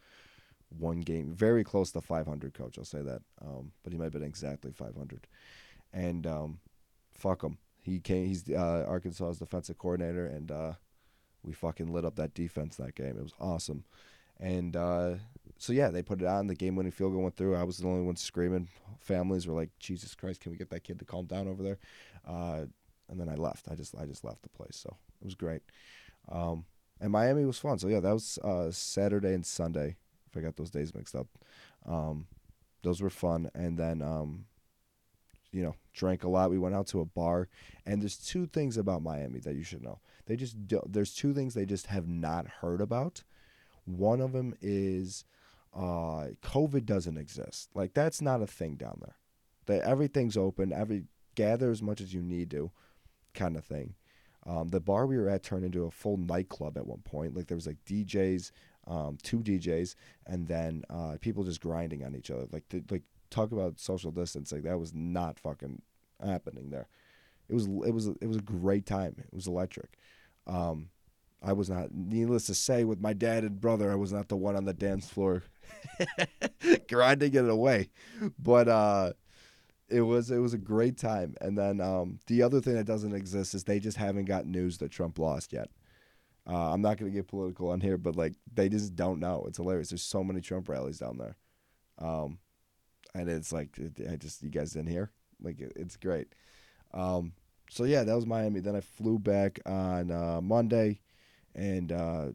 one 0.78 1.02
game, 1.02 1.34
very 1.34 1.64
close 1.64 1.92
to 1.92 2.02
500 2.02 2.54
coach. 2.54 2.78
I'll 2.78 2.86
say 2.86 3.02
that. 3.02 3.22
Um, 3.42 3.72
but 3.84 3.92
he 3.92 3.98
might 3.98 4.06
have 4.06 4.14
been 4.14 4.24
exactly 4.24 4.72
500. 4.72 5.28
And 5.94 6.28
um, 6.28 6.60
fuck 7.14 7.44
him. 7.44 7.58
He 7.82 8.00
came. 8.00 8.28
He's 8.28 8.50
uh, 8.50 8.86
Arkansas's 8.88 9.40
defensive 9.40 9.78
coordinator, 9.78 10.26
and 10.26 10.52
uh, 10.52 10.74
we 11.44 11.54
fucking 11.54 11.92
lit 11.92 12.06
up 12.06 12.16
that 12.18 12.34
defense 12.34 12.76
that 12.76 12.96
game. 12.96 13.18
It 13.18 13.24
was 13.24 13.34
awesome. 13.40 13.86
And 14.40 14.76
uh, 14.76 15.16
so 15.58 15.74
yeah, 15.74 15.90
they 15.90 16.02
put 16.02 16.22
it 16.22 16.28
on. 16.28 16.48
The 16.48 16.56
game-winning 16.56 16.92
field 16.92 17.14
goal 17.14 17.24
went 17.24 17.36
through. 17.36 17.56
I 17.56 17.64
was 17.64 17.78
the 17.78 17.88
only 17.88 18.04
one 18.04 18.16
screaming. 18.16 18.68
Families 19.00 19.48
were 19.48 19.54
like, 19.56 19.70
"Jesus 19.80 20.14
Christ, 20.14 20.42
can 20.42 20.52
we 20.52 20.58
get 20.58 20.70
that 20.70 20.84
kid 20.84 21.00
to 21.00 21.06
calm 21.06 21.26
down 21.26 21.48
over 21.48 21.64
there?" 21.64 21.80
Uh, 22.28 22.66
and 23.10 23.20
then 23.20 23.30
I 23.30 23.36
left. 23.36 23.68
I 23.70 23.76
just 23.76 23.96
I 23.98 24.06
just 24.06 24.24
left 24.24 24.44
the 24.44 24.50
place. 24.50 24.76
So 24.76 24.96
it 25.22 25.26
was 25.26 25.36
great. 25.36 25.62
Um, 26.32 26.66
and 27.02 27.12
Miami 27.12 27.46
was 27.46 27.58
fun. 27.58 27.80
So 27.80 27.88
yeah, 27.88 28.00
that 28.02 28.14
was 28.14 28.38
uh, 28.44 28.72
Saturday 28.72 29.34
and 29.34 29.46
Sunday. 29.46 29.98
If 30.30 30.38
I 30.38 30.42
got 30.42 30.56
those 30.56 30.70
days 30.70 30.94
mixed 30.94 31.16
up, 31.16 31.28
um, 31.86 32.28
those 32.84 33.02
were 33.02 33.10
fun. 33.10 33.50
And 33.54 33.78
then 33.78 34.02
um, 34.02 34.46
you 35.52 35.64
know, 35.64 35.76
drank 35.94 36.24
a 36.24 36.30
lot. 36.30 36.52
We 36.52 36.60
went 36.60 36.76
out 36.76 36.88
to 36.88 37.02
a 37.02 37.06
bar, 37.06 37.48
and 37.86 38.02
there's 38.02 38.18
two 38.18 38.46
things 38.46 38.78
about 38.78 39.02
Miami 39.02 39.40
that 39.40 39.56
you 39.56 39.64
should 39.64 39.84
know. 39.84 40.00
They 40.26 40.36
just 40.36 40.68
do, 40.68 40.82
there's 40.88 41.14
two 41.14 41.34
things 41.34 41.54
they 41.54 41.66
just 41.66 41.88
have 41.88 42.08
not 42.08 42.48
heard 42.62 42.82
about. 42.82 43.24
One 43.86 44.22
of 44.22 44.32
them 44.32 44.54
is 44.62 45.26
uh, 45.74 46.28
COVID 46.44 46.86
doesn't 46.86 47.18
exist. 47.18 47.70
Like 47.74 47.94
that's 47.94 48.22
not 48.22 48.42
a 48.42 48.48
thing 48.48 48.76
down 48.76 49.00
there. 49.02 49.16
That 49.66 49.88
everything's 49.88 50.38
open. 50.38 50.72
Every 50.72 51.06
gather 51.36 51.72
as 51.72 51.82
much 51.82 52.02
as 52.02 52.14
you 52.14 52.22
need 52.22 52.52
to, 52.52 52.72
kind 53.34 53.58
of 53.58 53.66
thing. 53.66 53.96
Um, 54.46 54.70
the 54.70 54.80
bar 54.80 55.06
we 55.06 55.18
were 55.18 55.30
at 55.30 55.44
turned 55.44 55.66
into 55.66 55.86
a 55.86 55.92
full 55.92 56.18
nightclub 56.18 56.78
at 56.78 56.88
one 56.88 57.02
point. 57.02 57.36
Like 57.36 57.48
there 57.48 57.58
was 57.58 57.68
like 57.68 57.84
DJs, 57.86 58.52
um, 58.90 59.18
two 59.24 59.40
DJs, 59.40 59.96
and 60.26 60.48
then 60.48 60.84
uh, 60.90 61.16
people 61.22 61.44
just 61.44 61.62
grinding 61.62 62.04
on 62.04 62.16
each 62.16 62.32
other. 62.32 62.48
Like 62.52 62.68
the, 62.70 62.84
like 62.90 63.04
talk 63.30 63.52
about 63.52 63.80
social 63.80 64.12
distancing. 64.12 64.64
That 64.64 64.80
was 64.80 64.94
not 64.94 65.40
fucking 65.40 65.82
happening 66.24 66.72
there. 66.72 66.88
It 67.48 67.54
was 67.54 67.66
it 67.66 67.94
was 67.94 68.08
it 68.08 68.28
was 68.28 68.38
a 68.38 68.42
great 68.42 68.86
time. 68.86 69.16
It 69.18 69.34
was 69.34 69.48
electric. 69.48 69.98
Um, 70.48 70.90
I 71.42 71.54
was 71.54 71.70
not. 71.70 71.94
Needless 71.94 72.48
to 72.48 72.56
say, 72.56 72.84
with 72.84 73.00
my 73.00 73.14
dad 73.14 73.44
and 73.44 73.62
brother, 73.62 73.92
I 73.92 73.96
was 73.96 74.12
not 74.12 74.28
the 74.28 74.36
one 74.36 74.56
on 74.56 74.66
the 74.66 74.74
dance 74.74 75.10
floor 75.10 75.44
grinding 76.90 77.34
it 77.34 77.50
away. 77.50 77.90
But 78.38 78.68
uh, 78.68 79.14
it 79.88 80.02
was 80.02 80.32
it 80.32 80.40
was 80.40 80.54
a 80.54 80.58
great 80.58 80.98
time. 80.98 81.36
And 81.42 81.58
then 81.58 81.82
um, 81.82 82.20
the 82.28 82.44
other 82.44 82.62
thing 82.62 82.76
that 82.76 82.86
doesn't 82.86 83.14
exist 83.14 83.54
is 83.54 83.64
they 83.64 83.80
just 83.80 83.98
haven't 83.98 84.26
got 84.26 84.46
news 84.46 84.78
that 84.80 84.92
Trump 84.92 85.20
lost 85.20 85.54
yet. 85.54 85.70
Uh, 86.48 86.74
I'm 86.74 86.82
not 86.82 86.98
gonna 86.98 87.12
get 87.12 87.28
political 87.28 87.70
on 87.70 87.82
here, 87.82 87.98
but 87.98 88.16
like 88.16 88.34
they 88.54 88.70
just 88.70 88.96
don't 88.96 89.20
know. 89.20 89.46
It's 89.48 89.58
hilarious. 89.58 89.90
There's 89.90 90.02
so 90.02 90.24
many 90.24 90.42
Trump 90.42 90.70
rallies 90.70 91.00
down 91.00 91.18
there. 91.18 91.38
Um, 92.00 92.40
and 93.14 93.30
it's 93.30 93.52
like 93.52 93.80
I 94.10 94.16
just 94.16 94.44
you 94.44 94.50
guys 94.50 94.72
didn't 94.72 94.90
hear 94.90 95.12
like 95.42 95.60
it, 95.60 95.74
it's 95.76 95.98
great. 95.98 96.34
Um, 96.94 97.34
so 97.70 97.84
yeah, 97.84 98.04
that 98.04 98.16
was 98.16 98.26
Miami. 98.26 98.60
Then 98.60 98.76
I 98.76 98.82
flew 98.82 99.20
back 99.20 99.60
on 99.66 100.12
uh, 100.12 100.42
Monday, 100.42 101.02
and 101.56 101.92
uh, 101.92 102.28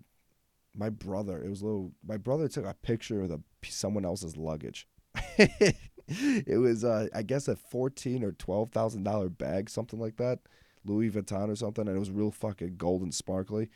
my 0.75 0.91
brother. 0.91 1.43
It 1.43 1.51
was 1.51 1.63
a 1.63 1.67
little. 1.67 1.93
My 2.07 2.17
brother 2.17 2.49
took 2.49 2.67
a 2.67 2.75
picture 2.75 3.23
of 3.23 3.29
the 3.29 3.41
someone 3.65 4.05
else's 4.05 4.37
luggage. 4.37 4.89
it 5.39 6.61
was 6.61 6.85
uh, 6.85 7.09
I 7.15 7.23
guess 7.23 7.49
a 7.49 7.57
fourteen 7.57 8.23
or 8.23 8.33
twelve 8.33 8.71
thousand 8.71 9.05
dollar 9.05 9.29
bag, 9.29 9.71
something 9.71 9.99
like 9.99 10.17
that, 10.17 10.41
Louis 10.85 11.11
Vuitton 11.11 11.51
or 11.51 11.57
something, 11.57 11.87
and 11.87 11.97
it 11.97 12.01
was 12.01 12.11
real 12.11 12.31
fucking 12.31 12.77
golden 12.77 13.13
sparkly, 13.13 13.71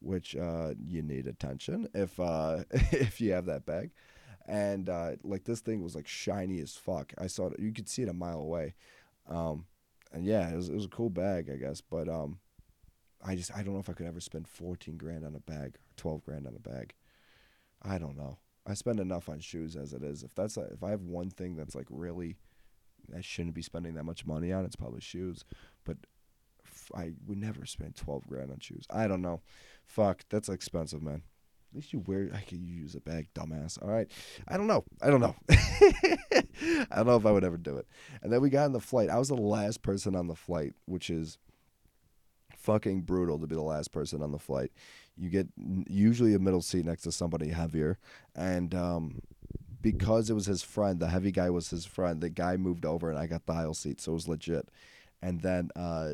which 0.00 0.36
uh, 0.36 0.74
you 0.86 1.02
need 1.02 1.26
attention 1.26 1.88
if 1.94 2.18
uh, 2.18 2.64
if 2.70 3.20
you 3.20 3.32
have 3.32 3.46
that 3.46 3.66
bag 3.66 3.90
and 4.50 4.88
uh, 4.88 5.12
like 5.22 5.44
this 5.44 5.60
thing 5.60 5.82
was 5.82 5.94
like 5.94 6.08
shiny 6.08 6.60
as 6.60 6.74
fuck. 6.74 7.12
I 7.16 7.28
saw 7.28 7.48
it; 7.48 7.60
you 7.60 7.72
could 7.72 7.88
see 7.88 8.02
it 8.02 8.08
a 8.08 8.12
mile 8.12 8.40
away. 8.40 8.74
Um, 9.28 9.66
and 10.12 10.24
yeah, 10.24 10.50
it 10.50 10.56
was 10.56 10.68
it 10.68 10.74
was 10.74 10.86
a 10.86 10.88
cool 10.88 11.08
bag, 11.08 11.48
I 11.48 11.56
guess. 11.56 11.80
But 11.80 12.08
um, 12.08 12.40
I 13.24 13.36
just 13.36 13.54
I 13.56 13.62
don't 13.62 13.74
know 13.74 13.80
if 13.80 13.88
I 13.88 13.92
could 13.92 14.06
ever 14.06 14.20
spend 14.20 14.48
fourteen 14.48 14.96
grand 14.96 15.24
on 15.24 15.36
a 15.36 15.40
bag 15.40 15.76
or 15.76 15.96
twelve 15.96 16.24
grand 16.24 16.48
on 16.48 16.56
a 16.56 16.68
bag. 16.68 16.94
I 17.80 17.98
don't 17.98 18.16
know. 18.16 18.38
I 18.66 18.74
spend 18.74 18.98
enough 19.00 19.28
on 19.28 19.38
shoes 19.38 19.76
as 19.76 19.92
it 19.92 20.02
is. 20.02 20.24
If 20.24 20.34
that's 20.34 20.56
a, 20.56 20.62
if 20.62 20.82
I 20.82 20.90
have 20.90 21.02
one 21.02 21.30
thing 21.30 21.56
that's 21.56 21.76
like 21.76 21.86
really 21.88 22.36
I 23.16 23.20
shouldn't 23.20 23.54
be 23.54 23.62
spending 23.62 23.94
that 23.94 24.04
much 24.04 24.26
money 24.26 24.52
on, 24.52 24.64
it's 24.64 24.76
probably 24.76 25.00
shoes. 25.00 25.44
But 25.84 25.98
I 26.94 27.12
would 27.26 27.38
never 27.38 27.66
spend 27.66 27.96
twelve 27.96 28.26
grand 28.26 28.50
on 28.50 28.58
shoes. 28.60 28.86
I 28.90 29.06
don't 29.06 29.22
know. 29.22 29.40
Fuck, 29.86 30.24
that's 30.28 30.48
expensive, 30.48 31.02
man. 31.02 31.22
At 31.70 31.76
least 31.76 31.92
you 31.92 32.00
wear. 32.00 32.30
I 32.34 32.40
could 32.40 32.60
use 32.60 32.96
a 32.96 33.00
bag, 33.00 33.28
dumbass. 33.32 33.80
All 33.80 33.88
right. 33.88 34.10
I 34.48 34.56
don't 34.56 34.66
know. 34.66 34.84
I 35.00 35.08
don't 35.08 35.20
know. 35.20 35.36
I 35.48 36.96
don't 36.96 37.06
know 37.06 37.16
if 37.16 37.26
I 37.26 37.30
would 37.30 37.44
ever 37.44 37.56
do 37.56 37.76
it. 37.76 37.86
And 38.22 38.32
then 38.32 38.40
we 38.40 38.50
got 38.50 38.64
on 38.64 38.72
the 38.72 38.80
flight. 38.80 39.08
I 39.08 39.18
was 39.18 39.28
the 39.28 39.36
last 39.36 39.82
person 39.82 40.16
on 40.16 40.26
the 40.26 40.34
flight, 40.34 40.72
which 40.86 41.10
is 41.10 41.38
fucking 42.56 43.02
brutal 43.02 43.38
to 43.38 43.46
be 43.46 43.54
the 43.54 43.62
last 43.62 43.92
person 43.92 44.22
on 44.22 44.32
the 44.32 44.38
flight. 44.38 44.72
You 45.16 45.30
get 45.30 45.48
usually 45.88 46.34
a 46.34 46.38
middle 46.38 46.60
seat 46.60 46.84
next 46.84 47.02
to 47.02 47.12
somebody 47.12 47.48
heavier, 47.48 47.98
and 48.34 48.74
um, 48.74 49.20
because 49.80 50.30
it 50.30 50.34
was 50.34 50.46
his 50.46 50.62
friend, 50.62 51.00
the 51.00 51.08
heavy 51.08 51.30
guy 51.30 51.50
was 51.50 51.70
his 51.70 51.84
friend. 51.84 52.20
The 52.20 52.30
guy 52.30 52.56
moved 52.56 52.84
over, 52.84 53.10
and 53.10 53.18
I 53.18 53.26
got 53.26 53.46
the 53.46 53.52
aisle 53.52 53.74
seat, 53.74 54.00
so 54.00 54.12
it 54.12 54.14
was 54.14 54.28
legit. 54.28 54.68
And 55.22 55.40
then 55.40 55.70
uh, 55.76 56.12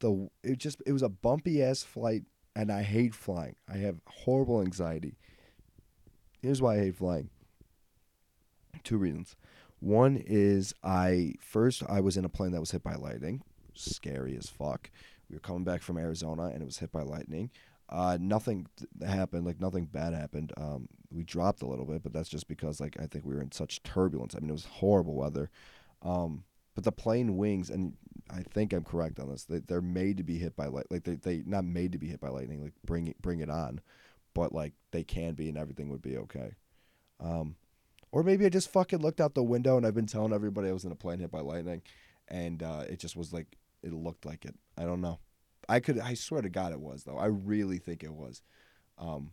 the 0.00 0.28
it 0.42 0.58
just 0.58 0.82
it 0.86 0.92
was 0.92 1.02
a 1.02 1.08
bumpy 1.08 1.62
ass 1.62 1.82
flight, 1.82 2.24
and 2.56 2.70
I 2.70 2.82
hate 2.82 3.14
flying. 3.14 3.56
I 3.72 3.78
have 3.78 4.00
horrible 4.06 4.60
anxiety. 4.60 5.16
Here's 6.42 6.60
why 6.60 6.76
I 6.76 6.78
hate 6.80 6.96
flying. 6.96 7.30
Two 8.82 8.98
reasons. 8.98 9.36
One 9.78 10.22
is 10.26 10.74
I 10.82 11.34
first 11.40 11.82
I 11.88 12.00
was 12.00 12.16
in 12.16 12.24
a 12.24 12.28
plane 12.28 12.52
that 12.52 12.60
was 12.60 12.70
hit 12.70 12.82
by 12.82 12.94
lightning, 12.94 13.42
scary 13.74 14.36
as 14.36 14.48
fuck. 14.48 14.90
We 15.28 15.36
were 15.36 15.40
coming 15.40 15.64
back 15.64 15.82
from 15.82 15.96
Arizona 15.96 16.46
and 16.46 16.60
it 16.62 16.66
was 16.66 16.78
hit 16.78 16.92
by 16.92 17.02
lightning. 17.02 17.50
Uh, 17.88 18.18
nothing 18.20 18.66
th- 18.76 19.10
happened, 19.10 19.44
like 19.44 19.60
nothing 19.60 19.84
bad 19.84 20.14
happened. 20.14 20.52
Um, 20.56 20.88
we 21.10 21.24
dropped 21.24 21.62
a 21.62 21.66
little 21.66 21.84
bit, 21.84 22.02
but 22.02 22.12
that's 22.12 22.28
just 22.28 22.46
because 22.46 22.80
like 22.80 22.96
I 23.00 23.06
think 23.06 23.24
we 23.24 23.34
were 23.34 23.42
in 23.42 23.52
such 23.52 23.82
turbulence. 23.82 24.34
I 24.34 24.40
mean, 24.40 24.50
it 24.50 24.52
was 24.52 24.66
horrible 24.66 25.14
weather. 25.14 25.50
Um, 26.02 26.44
but 26.74 26.84
the 26.84 26.92
plane 26.92 27.36
wings, 27.36 27.68
and 27.68 27.94
I 28.32 28.42
think 28.42 28.72
I'm 28.72 28.84
correct 28.84 29.18
on 29.18 29.30
this. 29.30 29.44
They, 29.44 29.58
they're 29.58 29.80
made 29.80 30.16
to 30.18 30.22
be 30.22 30.38
hit 30.38 30.56
by 30.56 30.66
light, 30.66 30.86
like 30.90 31.04
they 31.04 31.14
they 31.14 31.42
not 31.46 31.64
made 31.64 31.92
to 31.92 31.98
be 31.98 32.08
hit 32.08 32.20
by 32.20 32.28
lightning. 32.28 32.62
Like 32.62 32.74
bring 32.84 33.08
it 33.08 33.20
bring 33.20 33.40
it 33.40 33.50
on, 33.50 33.80
but 34.34 34.52
like 34.52 34.72
they 34.92 35.02
can 35.02 35.34
be, 35.34 35.48
and 35.48 35.58
everything 35.58 35.88
would 35.90 36.02
be 36.02 36.16
okay. 36.16 36.54
Um, 37.18 37.56
or 38.12 38.22
maybe 38.22 38.46
I 38.46 38.48
just 38.48 38.72
fucking 38.72 39.00
looked 39.00 39.20
out 39.20 39.34
the 39.34 39.42
window 39.42 39.76
and 39.76 39.86
I've 39.86 39.94
been 39.94 40.06
telling 40.06 40.32
everybody 40.32 40.68
I 40.68 40.72
was 40.72 40.84
in 40.84 40.92
a 40.92 40.96
plane 40.96 41.18
hit 41.18 41.30
by 41.30 41.40
lightning, 41.40 41.82
and 42.28 42.62
uh, 42.62 42.84
it 42.88 42.98
just 42.98 43.16
was 43.16 43.32
like 43.32 43.56
it 43.82 43.92
looked 43.92 44.24
like 44.24 44.44
it. 44.44 44.54
I 44.76 44.84
don't 44.84 45.00
know. 45.00 45.18
I 45.68 45.80
could. 45.80 45.98
I 45.98 46.14
swear 46.14 46.42
to 46.42 46.48
God, 46.48 46.72
it 46.72 46.80
was 46.80 47.04
though. 47.04 47.18
I 47.18 47.26
really 47.26 47.78
think 47.78 48.02
it 48.02 48.12
was. 48.12 48.42
Um, 48.98 49.32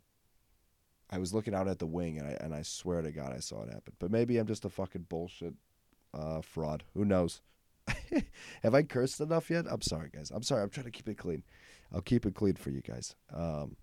I 1.09 1.19
was 1.19 1.33
looking 1.33 1.55
out 1.55 1.67
at 1.67 1.79
the 1.79 1.85
wing, 1.85 2.19
and 2.19 2.27
I 2.27 2.37
and 2.41 2.53
I 2.53 2.61
swear 2.61 3.01
to 3.01 3.11
God, 3.11 3.33
I 3.35 3.39
saw 3.39 3.63
it 3.63 3.69
happen. 3.69 3.93
But 3.99 4.11
maybe 4.11 4.37
I'm 4.37 4.47
just 4.47 4.65
a 4.65 4.69
fucking 4.69 5.07
bullshit 5.09 5.53
uh, 6.13 6.41
fraud. 6.41 6.83
Who 6.93 7.05
knows? 7.05 7.41
Have 8.63 8.73
I 8.73 8.83
cursed 8.83 9.21
enough 9.21 9.49
yet? 9.49 9.65
I'm 9.69 9.81
sorry, 9.81 10.09
guys. 10.13 10.31
I'm 10.33 10.43
sorry. 10.43 10.63
I'm 10.63 10.69
trying 10.69 10.85
to 10.85 10.91
keep 10.91 11.07
it 11.09 11.17
clean. 11.17 11.43
I'll 11.93 12.01
keep 12.01 12.25
it 12.25 12.35
clean 12.35 12.55
for 12.55 12.69
you 12.69 12.81
guys. 12.81 13.15
Um, 13.33 13.75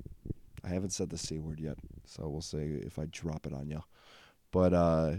I 0.64 0.68
haven't 0.68 0.90
said 0.90 1.10
the 1.10 1.18
c 1.18 1.38
word 1.38 1.60
yet, 1.60 1.76
so 2.04 2.28
we'll 2.28 2.40
see 2.40 2.78
if 2.82 2.98
I 2.98 3.06
drop 3.06 3.46
it 3.46 3.52
on 3.52 3.68
you. 3.68 3.82
But 4.50 4.72
uh, 4.72 5.14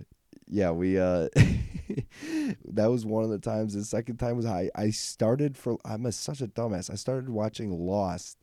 yeah, 0.47 0.71
we 0.71 0.97
uh, 0.99 1.29
that 2.65 2.87
was 2.87 3.05
one 3.05 3.23
of 3.23 3.29
the 3.29 3.39
times. 3.39 3.73
The 3.73 3.83
second 3.83 4.17
time 4.17 4.37
was 4.37 4.45
I 4.45 4.69
I 4.75 4.89
started 4.89 5.57
for 5.57 5.77
I'm 5.85 6.05
a, 6.05 6.11
such 6.11 6.41
a 6.41 6.47
dumbass. 6.47 6.91
I 6.91 6.95
started 6.95 7.29
watching 7.29 7.71
Lost, 7.71 8.37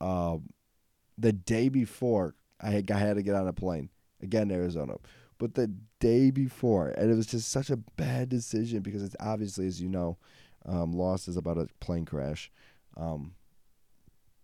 um, 0.00 0.48
the 1.18 1.32
day 1.32 1.68
before 1.68 2.34
I 2.60 2.70
had, 2.70 2.90
I 2.90 2.98
had 2.98 3.16
to 3.16 3.22
get 3.22 3.34
on 3.34 3.48
a 3.48 3.52
plane 3.52 3.90
again, 4.20 4.50
Arizona. 4.50 4.94
But 5.42 5.54
the 5.54 5.74
day 5.98 6.30
before, 6.30 6.90
and 6.90 7.10
it 7.10 7.16
was 7.16 7.26
just 7.26 7.50
such 7.50 7.68
a 7.68 7.76
bad 7.76 8.28
decision 8.28 8.78
because 8.78 9.02
it's 9.02 9.16
obviously, 9.18 9.66
as 9.66 9.82
you 9.82 9.88
know, 9.88 10.16
um, 10.64 10.92
Lost 10.92 11.26
is 11.26 11.36
about 11.36 11.58
a 11.58 11.66
plane 11.80 12.04
crash. 12.04 12.48
Um, 12.96 13.34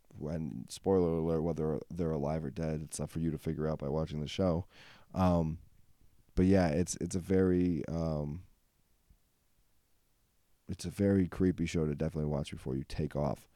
when 0.09 0.65
spoiler 0.69 1.19
alert, 1.19 1.43
whether 1.43 1.79
they're 1.89 2.11
alive 2.11 2.45
or 2.45 2.51
dead, 2.51 2.81
it's 2.83 2.99
up 2.99 3.11
for 3.11 3.21
you 3.21 3.31
to 3.31 3.39
figure 3.39 3.69
out 3.69 3.79
by 3.79 3.89
watching 3.89 4.21
the 4.21 4.27
show. 4.27 4.67
Um, 5.15 5.59
but 6.35 6.47
yeah, 6.47 6.67
it's 6.67 6.97
it's 6.97 7.15
a 7.15 7.21
very 7.21 7.85
um, 7.87 8.43
it's 10.69 10.85
a 10.85 10.91
very 10.91 11.29
creepy 11.29 11.67
show 11.67 11.87
to 11.87 11.95
definitely 11.95 12.29
watch 12.29 12.51
before 12.51 12.75
you 12.75 12.83
take 12.89 13.15
off. 13.15 13.47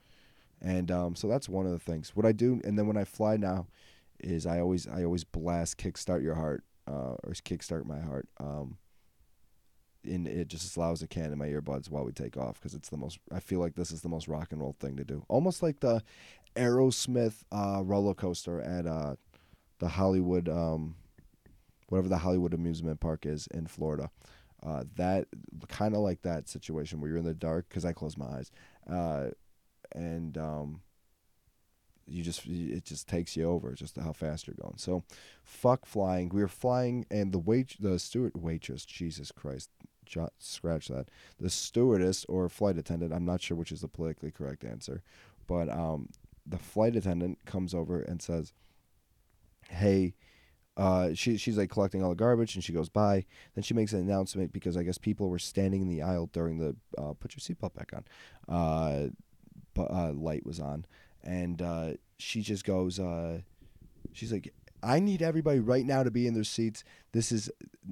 And 0.61 0.93
um, 0.93 1.17
so 1.17 1.27
that's 1.27 1.49
one 1.49 1.67
of 1.67 1.73
the 1.73 1.81
things. 1.81 2.15
What 2.15 2.25
I 2.25 2.31
do, 2.31 2.61
and 2.63 2.79
then 2.79 2.87
when 2.87 2.97
I 2.97 3.03
fly 3.03 3.37
now, 3.37 3.67
is 4.21 4.47
I 4.47 4.61
always 4.61 4.87
I 4.87 5.03
always 5.03 5.25
blast 5.25 5.77
"Kickstart 5.77 6.23
Your 6.23 6.37
Heart" 6.37 6.63
uh, 6.87 7.17
or 7.23 7.33
"Kickstart 7.33 7.85
My 7.85 8.01
Heart." 8.01 8.29
Um, 8.39 8.79
and 10.05 10.27
it 10.27 10.49
just 10.49 10.65
as 10.65 10.77
loud 10.77 10.93
as 10.93 11.03
it 11.03 11.11
can 11.11 11.33
in 11.33 11.39
my 11.39 11.47
earbuds 11.47 11.89
while 11.89 12.05
we 12.05 12.13
take 12.13 12.37
off 12.37 12.55
because 12.55 12.75
it's 12.75 12.89
the 12.89 12.97
most. 12.97 13.19
I 13.33 13.41
feel 13.41 13.61
like 13.61 13.75
this 13.75 13.91
is 13.93 14.03
the 14.03 14.09
most 14.09 14.29
rock 14.29 14.53
and 14.53 14.61
roll 14.61 14.77
thing 14.81 14.97
to 14.97 15.05
do. 15.05 15.25
Almost 15.29 15.63
like 15.63 15.81
the 15.81 16.03
Aerosmith 16.57 17.43
uh, 17.53 17.83
roller 17.85 18.15
coaster 18.15 18.61
at 18.61 18.87
uh, 18.87 19.17
the 19.79 19.89
Hollywood, 19.89 20.49
um, 20.49 20.97
whatever 21.89 22.09
the 22.09 22.19
Hollywood 22.19 22.55
amusement 22.55 23.01
park 23.01 23.27
is 23.27 23.47
in 23.49 23.67
Florida. 23.67 24.11
Uh, 24.65 24.85
that 24.95 25.27
kind 25.69 25.95
of 25.95 26.01
like 26.01 26.23
that 26.23 26.49
situation 26.49 27.01
where 27.01 27.11
you're 27.11 27.19
in 27.19 27.25
the 27.25 27.35
dark 27.35 27.69
because 27.69 27.85
I 27.85 27.93
close 27.93 28.17
my 28.17 28.27
eyes, 28.27 28.53
uh, 28.89 29.31
and 29.93 30.39
um, 30.39 30.83
you 32.07 32.23
just 32.23 32.47
it 32.47 32.85
just 32.85 33.09
takes 33.09 33.37
you 33.37 33.45
over 33.45 33.73
just 33.73 33.97
how 33.97 34.13
fast 34.13 34.47
you're 34.47 34.57
going. 34.61 34.77
So, 34.77 35.05
fuck 35.45 35.87
flying. 35.87 36.29
We 36.29 36.43
were 36.43 36.49
flying, 36.49 37.07
and 37.11 37.33
the 37.33 37.39
wait 37.39 37.77
the 37.81 37.99
steward 37.99 38.33
waitress, 38.35 38.85
Jesus 38.85 39.33
Christ, 39.33 39.71
scratch 40.39 40.89
that. 40.89 41.07
The 41.39 41.51
stewardess 41.51 42.25
or 42.27 42.49
flight 42.49 42.79
attendant, 42.79 43.13
I'm 43.13 43.25
not 43.25 43.41
sure 43.41 43.57
which 43.57 43.73
is 43.73 43.81
the 43.81 43.89
politically 43.89 44.31
correct 44.31 44.65
answer, 44.65 45.03
but 45.47 45.69
um, 45.69 46.09
the 46.47 46.59
flight 46.59 46.97
attendant 46.97 47.39
comes 47.45 47.75
over 47.75 48.01
and 48.01 48.21
says, 48.21 48.53
"Hey." 49.69 50.15
Uh, 50.75 51.13
she 51.13 51.37
she's 51.37 51.59
like 51.59 51.69
collecting 51.69 52.03
all 52.03 52.09
the 52.09 52.17
garbage 52.17 52.55
and 52.55 52.65
she 52.65 52.73
goes 52.73 52.89
by. 52.89 53.27
Then 53.55 53.63
she 53.63 53.75
makes 53.75 53.93
an 53.93 54.01
announcement 54.01 54.55
because 54.55 54.75
I 54.75 54.83
guess 54.83 54.97
people 54.97 55.29
were 55.29 55.39
standing 55.39 55.83
in 55.83 55.89
the 55.91 56.01
aisle 56.01 56.31
during 56.33 56.57
the 56.57 56.75
uh, 56.97 57.13
put 57.13 57.37
your 57.37 57.41
seatbelt 57.41 57.75
back 57.75 57.93
on. 57.93 58.05
Uh, 58.49 59.09
but 59.75 59.91
uh, 59.91 60.13
light 60.13 60.45
was 60.45 60.61
on, 60.61 60.87
and 61.25 61.61
uh, 61.61 61.91
she 62.19 62.43
just 62.43 62.65
goes. 62.65 62.99
Uh, 62.99 63.41
she's 64.13 64.33
like, 64.33 64.53
I 64.83 64.99
need 64.99 65.23
everybody 65.23 65.61
right 65.61 65.85
now 65.85 66.03
to 66.03 66.11
be 66.11 66.27
in 66.27 66.35
their 66.35 66.45
seats. 66.45 66.85
This 67.13 67.33
is 67.33 67.51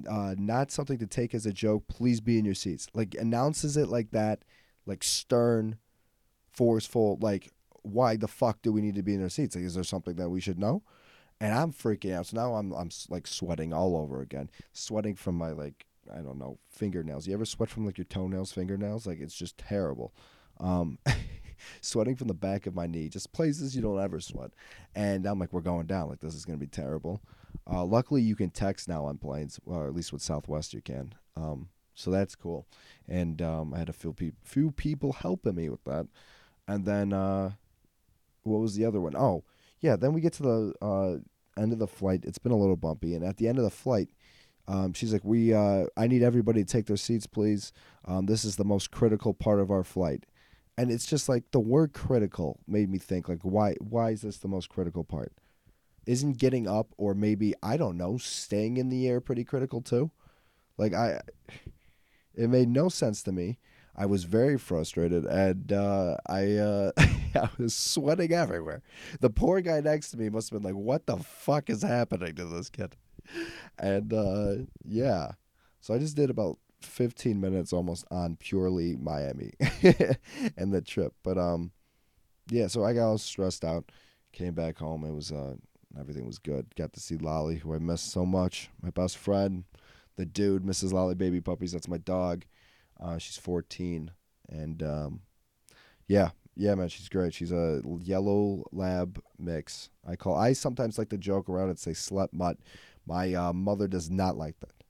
uh, 0.09 0.35
not 0.37 0.71
something 0.71 0.97
to 0.99 1.07
take 1.07 1.33
as 1.33 1.45
a 1.45 1.53
joke. 1.53 1.87
Please 1.87 2.19
be 2.19 2.37
in 2.37 2.45
your 2.45 2.55
seats. 2.55 2.87
Like 2.93 3.15
announces 3.15 3.77
it 3.77 3.87
like 3.87 4.11
that, 4.11 4.43
like 4.85 5.03
stern, 5.03 5.77
forceful. 6.51 7.17
Like, 7.21 7.51
why 7.83 8.15
the 8.15 8.27
fuck 8.27 8.61
do 8.61 8.71
we 8.71 8.81
need 8.81 8.95
to 8.95 9.03
be 9.03 9.15
in 9.15 9.23
our 9.23 9.29
seats? 9.29 9.55
Like, 9.55 9.65
is 9.65 9.75
there 9.75 9.83
something 9.83 10.15
that 10.15 10.29
we 10.29 10.41
should 10.41 10.59
know? 10.59 10.83
and 11.41 11.55
I'm 11.55 11.73
freaking 11.73 12.13
out. 12.13 12.27
So 12.27 12.37
now 12.37 12.53
I'm 12.53 12.71
I'm 12.71 12.89
like 13.09 13.27
sweating 13.27 13.73
all 13.73 13.97
over 13.97 14.21
again, 14.21 14.49
sweating 14.71 15.15
from 15.15 15.35
my 15.35 15.49
like 15.49 15.87
I 16.13 16.19
don't 16.19 16.37
know 16.37 16.59
fingernails. 16.69 17.27
You 17.27 17.33
ever 17.33 17.45
sweat 17.45 17.69
from 17.69 17.85
like 17.85 17.97
your 17.97 18.05
toenails, 18.05 18.51
fingernails? 18.51 19.07
Like 19.07 19.19
it's 19.19 19.35
just 19.35 19.57
terrible. 19.57 20.13
Um, 20.59 20.99
sweating 21.81 22.15
from 22.15 22.27
the 22.27 22.33
back 22.33 22.67
of 22.67 22.75
my 22.75 22.87
knee, 22.87 23.09
just 23.09 23.33
places 23.33 23.75
you 23.75 23.81
don't 23.81 24.01
ever 24.01 24.19
sweat. 24.19 24.51
And 24.95 25.25
I'm 25.25 25.39
like, 25.39 25.53
we're 25.53 25.61
going 25.61 25.87
down. 25.87 26.09
Like 26.09 26.19
this 26.19 26.35
is 26.35 26.45
gonna 26.45 26.57
be 26.57 26.67
terrible. 26.67 27.21
Uh, 27.71 27.83
luckily, 27.85 28.21
you 28.21 28.35
can 28.35 28.49
text 28.49 28.87
now 28.87 29.05
on 29.05 29.17
planes, 29.17 29.59
or 29.65 29.87
at 29.87 29.93
least 29.93 30.11
with 30.13 30.21
Southwest 30.21 30.73
you 30.73 30.81
can. 30.81 31.13
Um, 31.35 31.69
so 31.93 32.11
that's 32.11 32.35
cool. 32.35 32.67
And 33.07 33.41
um, 33.41 33.73
I 33.73 33.79
had 33.79 33.89
a 33.89 33.93
few 33.93 34.13
peop 34.13 34.35
few 34.43 34.71
people 34.71 35.13
helping 35.13 35.55
me 35.55 35.69
with 35.69 35.83
that. 35.85 36.07
And 36.67 36.85
then 36.85 37.13
uh, 37.13 37.51
what 38.43 38.59
was 38.59 38.75
the 38.75 38.85
other 38.85 38.99
one? 38.99 39.15
Oh, 39.15 39.43
yeah. 39.79 39.95
Then 39.95 40.13
we 40.13 40.21
get 40.21 40.33
to 40.33 40.43
the 40.43 40.73
uh, 40.81 41.61
end 41.61 41.73
of 41.73 41.79
the 41.79 41.87
flight. 41.87 42.23
It's 42.25 42.37
been 42.37 42.51
a 42.51 42.57
little 42.57 42.75
bumpy, 42.75 43.15
and 43.15 43.23
at 43.23 43.37
the 43.37 43.47
end 43.47 43.57
of 43.57 43.63
the 43.63 43.69
flight, 43.69 44.09
um, 44.67 44.93
she's 44.93 45.13
like, 45.13 45.25
"We, 45.25 45.53
uh, 45.53 45.85
I 45.97 46.07
need 46.07 46.23
everybody 46.23 46.63
to 46.63 46.69
take 46.69 46.85
their 46.85 46.97
seats, 46.97 47.27
please. 47.27 47.73
Um, 48.05 48.25
this 48.25 48.45
is 48.45 48.55
the 48.55 48.63
most 48.63 48.91
critical 48.91 49.33
part 49.33 49.59
of 49.59 49.71
our 49.71 49.83
flight." 49.83 50.25
And 50.81 50.89
it's 50.89 51.05
just 51.05 51.29
like 51.29 51.43
the 51.51 51.59
word 51.59 51.93
"critical" 51.93 52.59
made 52.67 52.89
me 52.89 52.97
think, 52.97 53.29
like, 53.29 53.43
why, 53.43 53.75
why 53.79 54.09
is 54.09 54.21
this 54.21 54.37
the 54.37 54.47
most 54.47 54.67
critical 54.67 55.03
part? 55.03 55.31
Isn't 56.07 56.39
getting 56.39 56.67
up 56.67 56.87
or 56.97 57.13
maybe 57.13 57.53
I 57.61 57.77
don't 57.77 57.97
know, 57.97 58.17
staying 58.17 58.77
in 58.77 58.89
the 58.89 59.07
air 59.07 59.21
pretty 59.21 59.43
critical 59.43 59.81
too? 59.81 60.09
Like 60.79 60.95
I, 60.95 61.21
it 62.33 62.49
made 62.49 62.67
no 62.67 62.89
sense 62.89 63.21
to 63.23 63.31
me. 63.31 63.59
I 63.95 64.07
was 64.07 64.23
very 64.23 64.57
frustrated, 64.57 65.23
and 65.25 65.71
uh, 65.71 66.17
I 66.25 66.55
uh, 66.55 66.91
I 67.35 67.49
was 67.59 67.75
sweating 67.75 68.33
everywhere. 68.33 68.81
The 69.19 69.29
poor 69.29 69.61
guy 69.61 69.81
next 69.81 70.09
to 70.11 70.17
me 70.17 70.29
must 70.29 70.49
have 70.49 70.63
been 70.63 70.73
like, 70.73 70.81
"What 70.83 71.05
the 71.05 71.17
fuck 71.17 71.69
is 71.69 71.83
happening 71.83 72.33
to 72.37 72.45
this 72.45 72.71
kid?" 72.71 72.95
And 73.77 74.11
uh, 74.11 74.53
yeah, 74.83 75.33
so 75.79 75.93
I 75.93 75.99
just 75.99 76.15
did 76.15 76.31
about 76.31 76.57
fifteen 76.85 77.39
minutes 77.39 77.73
almost 77.73 78.05
on 78.11 78.37
purely 78.37 78.95
Miami 78.95 79.53
and 80.57 80.73
the 80.73 80.81
trip. 80.81 81.13
But 81.23 81.37
um, 81.37 81.71
yeah, 82.49 82.67
so 82.67 82.83
I 82.83 82.93
got 82.93 83.07
all 83.07 83.17
stressed 83.17 83.63
out. 83.63 83.91
Came 84.33 84.53
back 84.53 84.77
home. 84.77 85.03
It 85.03 85.13
was 85.13 85.31
uh, 85.31 85.55
Everything 85.99 86.25
was 86.25 86.39
good. 86.39 86.73
Got 86.75 86.93
to 86.93 86.99
see 86.99 87.17
Lolly, 87.17 87.57
who 87.57 87.73
I 87.73 87.79
miss 87.79 88.01
so 88.01 88.25
much. 88.25 88.69
My 88.81 88.89
best 88.89 89.17
friend, 89.17 89.65
the 90.15 90.25
dude, 90.25 90.63
Mrs. 90.63 90.93
Lolly 90.93 91.15
Baby 91.15 91.41
Puppies. 91.41 91.71
That's 91.71 91.87
my 91.87 91.97
dog. 91.97 92.45
Uh, 92.99 93.17
she's 93.17 93.37
14, 93.37 94.11
and 94.47 94.83
um, 94.83 95.21
yeah, 96.07 96.29
yeah, 96.55 96.75
man, 96.75 96.87
she's 96.87 97.09
great. 97.09 97.33
She's 97.33 97.51
a 97.51 97.81
yellow 97.99 98.63
lab 98.71 99.21
mix. 99.39 99.89
I 100.07 100.15
call. 100.15 100.35
I 100.35 100.53
sometimes 100.53 100.97
like 100.97 101.09
to 101.09 101.17
joke 101.17 101.49
around 101.49 101.69
and 101.69 101.79
say 101.79 101.91
slut 101.91 102.29
mutt. 102.31 102.57
My 103.05 103.33
uh, 103.33 103.53
mother 103.53 103.87
does 103.87 104.09
not 104.09 104.37
like 104.37 104.59
that. 104.59 104.83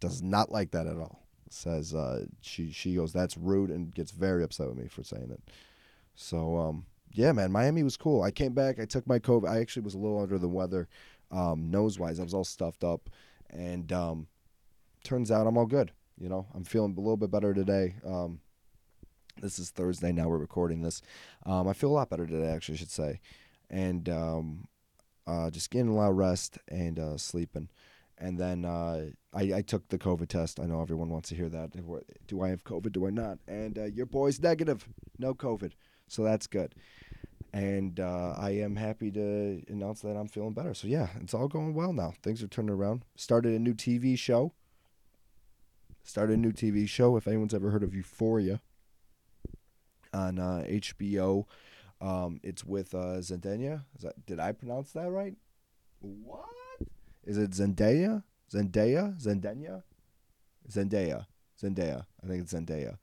Does 0.00 0.22
not 0.22 0.50
like 0.50 0.70
that 0.70 0.86
at 0.86 0.96
all. 0.96 1.27
Says 1.52 1.94
uh, 1.94 2.26
she 2.40 2.70
she 2.70 2.94
goes 2.94 3.12
that's 3.12 3.36
rude 3.36 3.70
and 3.70 3.94
gets 3.94 4.10
very 4.10 4.42
upset 4.42 4.68
with 4.68 4.76
me 4.76 4.88
for 4.88 5.02
saying 5.02 5.30
it. 5.30 5.40
So 6.14 6.56
um, 6.58 6.86
yeah, 7.12 7.32
man, 7.32 7.52
Miami 7.52 7.82
was 7.82 7.96
cool. 7.96 8.22
I 8.22 8.30
came 8.30 8.52
back. 8.52 8.78
I 8.78 8.84
took 8.84 9.06
my 9.06 9.18
COVID. 9.18 9.48
I 9.48 9.60
actually 9.60 9.82
was 9.82 9.94
a 9.94 9.98
little 9.98 10.20
under 10.20 10.38
the 10.38 10.48
weather, 10.48 10.88
um, 11.30 11.70
nose 11.70 11.98
wise. 11.98 12.20
I 12.20 12.24
was 12.24 12.34
all 12.34 12.44
stuffed 12.44 12.84
up, 12.84 13.08
and 13.50 13.92
um, 13.92 14.26
turns 15.04 15.30
out 15.30 15.46
I'm 15.46 15.56
all 15.56 15.66
good. 15.66 15.92
You 16.20 16.28
know, 16.28 16.46
I'm 16.54 16.64
feeling 16.64 16.94
a 16.96 17.00
little 17.00 17.16
bit 17.16 17.30
better 17.30 17.54
today. 17.54 17.94
Um, 18.04 18.40
this 19.40 19.58
is 19.58 19.70
Thursday 19.70 20.10
now. 20.12 20.28
We're 20.28 20.38
recording 20.38 20.82
this. 20.82 21.00
Um, 21.46 21.68
I 21.68 21.72
feel 21.72 21.90
a 21.90 21.94
lot 21.94 22.10
better 22.10 22.26
today, 22.26 22.48
actually, 22.48 22.74
I 22.74 22.78
should 22.78 22.90
say, 22.90 23.20
and 23.70 24.08
um, 24.08 24.68
uh, 25.26 25.50
just 25.50 25.70
getting 25.70 25.88
a 25.88 25.94
lot 25.94 26.10
of 26.10 26.16
rest 26.16 26.58
and 26.68 26.98
uh, 26.98 27.16
sleeping. 27.16 27.68
And 28.20 28.38
then 28.38 28.64
uh, 28.64 29.06
I, 29.32 29.42
I 29.54 29.62
took 29.62 29.88
the 29.88 29.98
COVID 29.98 30.28
test. 30.28 30.58
I 30.58 30.66
know 30.66 30.82
everyone 30.82 31.08
wants 31.08 31.28
to 31.28 31.36
hear 31.36 31.48
that. 31.48 31.70
Do 32.26 32.42
I 32.42 32.48
have 32.48 32.64
COVID? 32.64 32.92
Do 32.92 33.06
I 33.06 33.10
not? 33.10 33.38
And 33.46 33.78
uh, 33.78 33.84
your 33.84 34.06
boy's 34.06 34.40
negative. 34.40 34.88
No 35.18 35.34
COVID. 35.34 35.72
So 36.08 36.24
that's 36.24 36.46
good. 36.46 36.74
And 37.52 38.00
uh, 38.00 38.34
I 38.36 38.50
am 38.50 38.76
happy 38.76 39.10
to 39.12 39.62
announce 39.68 40.00
that 40.02 40.16
I'm 40.16 40.28
feeling 40.28 40.52
better. 40.52 40.74
So 40.74 40.88
yeah, 40.88 41.08
it's 41.20 41.32
all 41.32 41.48
going 41.48 41.74
well 41.74 41.92
now. 41.92 42.12
Things 42.22 42.42
are 42.42 42.48
turning 42.48 42.74
around. 42.74 43.04
Started 43.16 43.54
a 43.54 43.58
new 43.58 43.74
TV 43.74 44.18
show. 44.18 44.52
Started 46.02 46.34
a 46.34 46.40
new 46.40 46.52
TV 46.52 46.88
show. 46.88 47.16
If 47.16 47.28
anyone's 47.28 47.54
ever 47.54 47.70
heard 47.70 47.82
of 47.82 47.94
Euphoria 47.94 48.60
on 50.12 50.38
uh, 50.38 50.64
HBO, 50.66 51.44
um, 52.00 52.40
it's 52.42 52.64
with 52.64 52.94
uh, 52.94 53.18
Zendaya. 53.20 53.84
That, 54.00 54.26
did 54.26 54.40
I 54.40 54.52
pronounce 54.52 54.92
that 54.92 55.10
right? 55.10 55.36
What? 56.00 56.48
Is 57.28 57.36
it 57.36 57.50
Zendaya? 57.50 58.22
Zendaya? 58.50 59.14
Zendaya? 59.20 59.82
Zendaya. 60.66 61.26
Zendaya. 61.62 62.06
I 62.24 62.26
think 62.26 62.42
it's 62.42 62.54
Zendaya. 62.54 62.96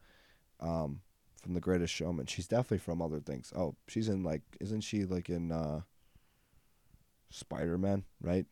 Um, 0.59 1.01
from 1.43 1.53
The 1.53 1.59
Greatest 1.59 1.93
Showman. 1.93 2.25
She's 2.25 2.47
definitely 2.47 2.79
from 2.79 3.03
other 3.03 3.19
things. 3.19 3.53
Oh, 3.55 3.75
she's 3.87 4.09
in 4.09 4.23
like, 4.23 4.41
isn't 4.59 4.81
she 4.81 5.05
like 5.05 5.29
in 5.29 5.51
uh, 5.51 5.81
Spider 7.29 7.77
Man? 7.77 8.03
Right? 8.19 8.47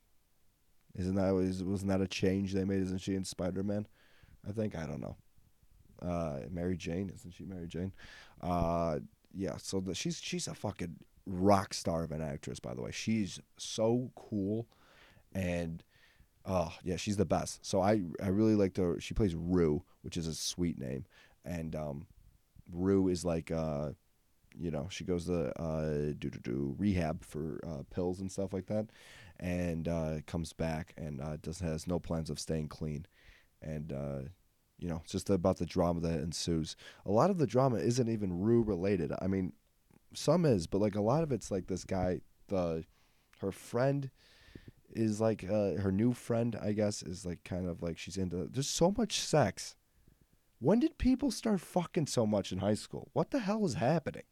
Isn't 0.96 1.16
that 1.16 1.34
was 1.34 1.64
wasn't 1.64 1.90
that 1.90 2.02
a 2.02 2.08
change 2.08 2.54
they 2.54 2.66
made? 2.66 2.84
Isn't 2.84 3.02
she 3.02 3.16
in 3.16 3.24
Spider 3.24 3.64
Man? 3.64 3.88
I 4.48 4.52
think 4.52 4.78
I 4.78 4.86
don't 4.86 5.02
know. 5.02 5.16
Uh, 6.04 6.42
Mary 6.52 6.78
Jane, 6.78 7.12
isn't 7.16 7.34
she 7.34 7.46
Mary 7.46 7.66
Jane? 7.66 7.94
Uh, 8.42 9.00
yeah. 9.34 9.58
So 9.58 9.80
the, 9.80 9.96
she's 9.96 10.22
she's 10.22 10.48
a 10.48 10.54
fucking 10.54 10.98
rock 11.26 11.74
star 11.74 12.04
of 12.04 12.12
an 12.12 12.22
actress, 12.22 12.60
by 12.60 12.76
the 12.76 12.82
way. 12.84 12.92
She's 12.92 13.40
so 13.58 14.12
cool 14.16 14.68
and 15.34 15.84
oh 16.46 16.74
yeah, 16.84 16.96
she's 16.98 17.18
the 17.18 17.26
best. 17.26 17.66
So 17.66 17.82
I 17.82 18.02
I 18.22 18.28
really 18.28 18.56
like 18.56 18.78
her. 18.78 19.00
She 19.00 19.14
plays 19.14 19.36
Rue, 19.36 19.84
which 20.02 20.18
is 20.18 20.28
a 20.28 20.36
sweet 20.36 20.80
name, 20.80 21.06
and 21.46 21.76
um, 21.76 22.08
Rue 22.72 23.08
is 23.08 23.26
like 23.26 23.52
uh, 23.52 23.92
you 24.58 24.72
know, 24.72 24.88
she 24.90 25.04
goes 25.04 25.26
to 25.26 25.58
uh 25.62 26.14
do 26.20 26.30
do 26.30 26.40
do 26.44 26.76
rehab 26.78 27.24
for 27.24 27.60
uh, 27.66 27.84
pills 27.94 28.20
and 28.20 28.32
stuff 28.32 28.54
like 28.54 28.68
that, 28.68 28.88
and 29.40 29.88
uh, 29.88 30.16
comes 30.28 30.54
back 30.54 30.94
and 30.98 31.22
uh, 31.22 31.38
does 31.42 31.60
has 31.60 31.88
no 31.88 32.00
plans 32.00 32.30
of 32.30 32.40
staying 32.40 32.68
clean, 32.68 33.06
and 33.62 33.92
uh, 33.92 34.20
you 34.80 34.90
know, 34.90 35.02
it's 35.04 35.14
just 35.14 35.30
about 35.30 35.58
the 35.58 35.66
drama 35.66 36.02
that 36.02 36.20
ensues. 36.20 36.76
A 37.06 37.12
lot 37.12 37.30
of 37.30 37.38
the 37.38 37.48
drama 37.48 37.78
isn't 37.78 38.10
even 38.10 38.40
Rue 38.42 38.62
related. 38.62 39.12
I 39.22 39.28
mean, 39.28 39.54
some 40.14 40.46
is, 40.46 40.68
but 40.68 40.82
like 40.82 40.96
a 40.96 41.02
lot 41.02 41.24
of 41.24 41.32
it's 41.32 41.52
like 41.52 41.68
this 41.68 41.84
guy, 41.84 42.22
the 42.48 42.84
her 43.40 43.52
friend 43.52 44.10
is 44.96 45.20
like 45.22 45.44
uh, 45.44 45.74
her 45.82 45.92
new 45.92 46.14
friend, 46.14 46.58
I 46.62 46.74
guess, 46.74 47.04
is 47.04 47.26
like 47.26 47.44
kind 47.44 47.68
of 47.68 47.82
like 47.82 47.98
she's 47.98 48.18
into. 48.18 48.48
There's 48.52 48.70
so 48.70 48.94
much 48.98 49.20
sex. 49.20 49.76
When 50.60 50.80
did 50.80 50.98
people 50.98 51.32
start 51.32 51.60
fucking 51.60 52.08
so 52.08 52.26
much 52.26 52.52
in 52.52 52.60
high 52.60 52.76
school? 52.76 53.10
What 53.14 53.32
the 53.32 53.40
hell 53.40 53.66
is 53.66 53.76
happening? 53.76 54.24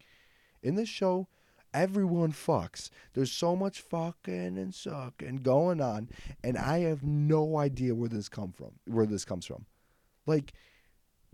In 0.63 0.75
this 0.75 0.87
show, 0.87 1.27
everyone 1.73 2.31
fucks. 2.31 2.89
There's 3.13 3.31
so 3.31 3.55
much 3.55 3.81
fucking 3.81 4.57
and 4.57 4.73
sucking 4.73 5.37
going 5.37 5.81
on, 5.81 6.09
and 6.43 6.57
I 6.57 6.79
have 6.79 7.03
no 7.03 7.57
idea 7.57 7.95
where 7.95 8.09
this 8.09 8.29
come 8.29 8.53
from. 8.53 8.71
Where 8.85 9.05
this 9.05 9.25
comes 9.25 9.45
from, 9.45 9.65
like. 10.25 10.53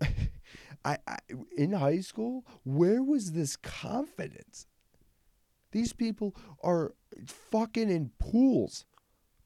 I, 0.84 0.96
I 1.06 1.18
in 1.56 1.72
high 1.72 2.00
school, 2.00 2.46
where 2.64 3.02
was 3.02 3.32
this 3.32 3.56
confidence? 3.56 4.66
These 5.72 5.92
people 5.92 6.34
are 6.62 6.94
fucking 7.26 7.90
in 7.90 8.12
pools 8.18 8.86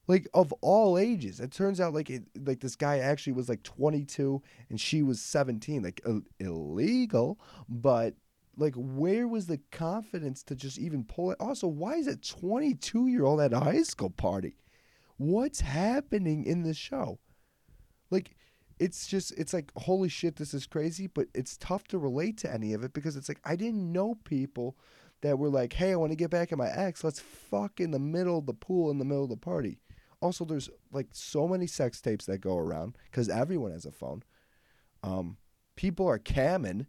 like 0.09 0.29
of 0.35 0.53
all 0.61 0.99
ages. 0.99 1.41
It 1.41 1.53
turns 1.53 1.81
out 1.81 1.95
like 1.95 2.11
it, 2.11 2.25
like 2.45 2.61
this 2.61 2.77
guy 2.77 2.99
actually 2.99 3.35
was 3.35 3.49
like 3.49 3.63
22 3.63 4.43
and 4.69 4.81
she 4.81 5.03
was 5.03 5.21
17, 5.21 5.83
like 5.83 6.01
Ill- 6.07 6.23
illegal, 6.39 7.39
but 7.69 8.15
like 8.57 8.75
where 8.77 9.27
was 9.29 9.47
the 9.47 9.61
confidence 9.71 10.43
to 10.45 10.55
just 10.55 10.79
even 10.79 11.05
pull 11.05 11.31
it? 11.31 11.39
Also, 11.41 11.67
why 11.67 11.95
is 11.95 12.07
a 12.07 12.17
22 12.17 13.07
year 13.09 13.25
old 13.25 13.41
at 13.41 13.53
a 13.53 13.61
high 13.61 13.83
school 13.83 14.11
party? 14.11 14.57
What's 15.17 15.61
happening 15.61 16.45
in 16.45 16.63
the 16.63 16.75
show? 16.75 17.19
Like 18.11 18.35
it's 18.79 19.07
just 19.07 19.33
it's 19.39 19.53
like 19.53 19.71
holy 19.77 20.09
shit 20.09 20.35
this 20.35 20.53
is 20.53 20.67
crazy 20.67 21.07
but 21.07 21.29
it's 21.35 21.57
tough 21.59 21.85
to 21.85 21.99
relate 21.99 22.37
to 22.37 22.53
any 22.53 22.73
of 22.73 22.83
it 22.83 22.93
because 22.93 23.17
it's 23.17 23.29
like 23.29 23.41
i 23.45 23.55
didn't 23.55 23.93
know 23.93 24.17
people 24.25 24.77
that 25.21 25.39
were 25.39 25.49
like 25.49 25.73
hey 25.75 25.93
i 25.93 25.97
want 25.97 26.11
to 26.11 26.17
get 26.17 26.31
back 26.31 26.51
at 26.51 26.59
my 26.59 26.69
ex 26.69 27.05
let's 27.05 27.21
fuck 27.21 27.79
in 27.79 27.93
the 27.93 27.99
middle 27.99 28.39
of 28.39 28.47
the 28.47 28.53
pool 28.53 28.91
in 28.91 28.99
the 28.99 29.05
middle 29.05 29.23
of 29.23 29.31
the 29.31 29.37
party 29.37 29.79
also 30.23 30.45
there's 30.45 30.71
like 30.93 31.09
so 31.11 31.49
many 31.49 31.67
sex 31.67 32.01
tapes 32.01 32.27
that 32.27 32.39
go 32.39 32.57
around 32.57 32.97
because 33.11 33.29
everyone 33.29 33.73
has 33.73 33.85
a 33.85 33.91
phone. 33.91 34.23
Um, 35.03 35.37
people 35.77 36.07
are 36.09 36.19
camming. 36.19 36.87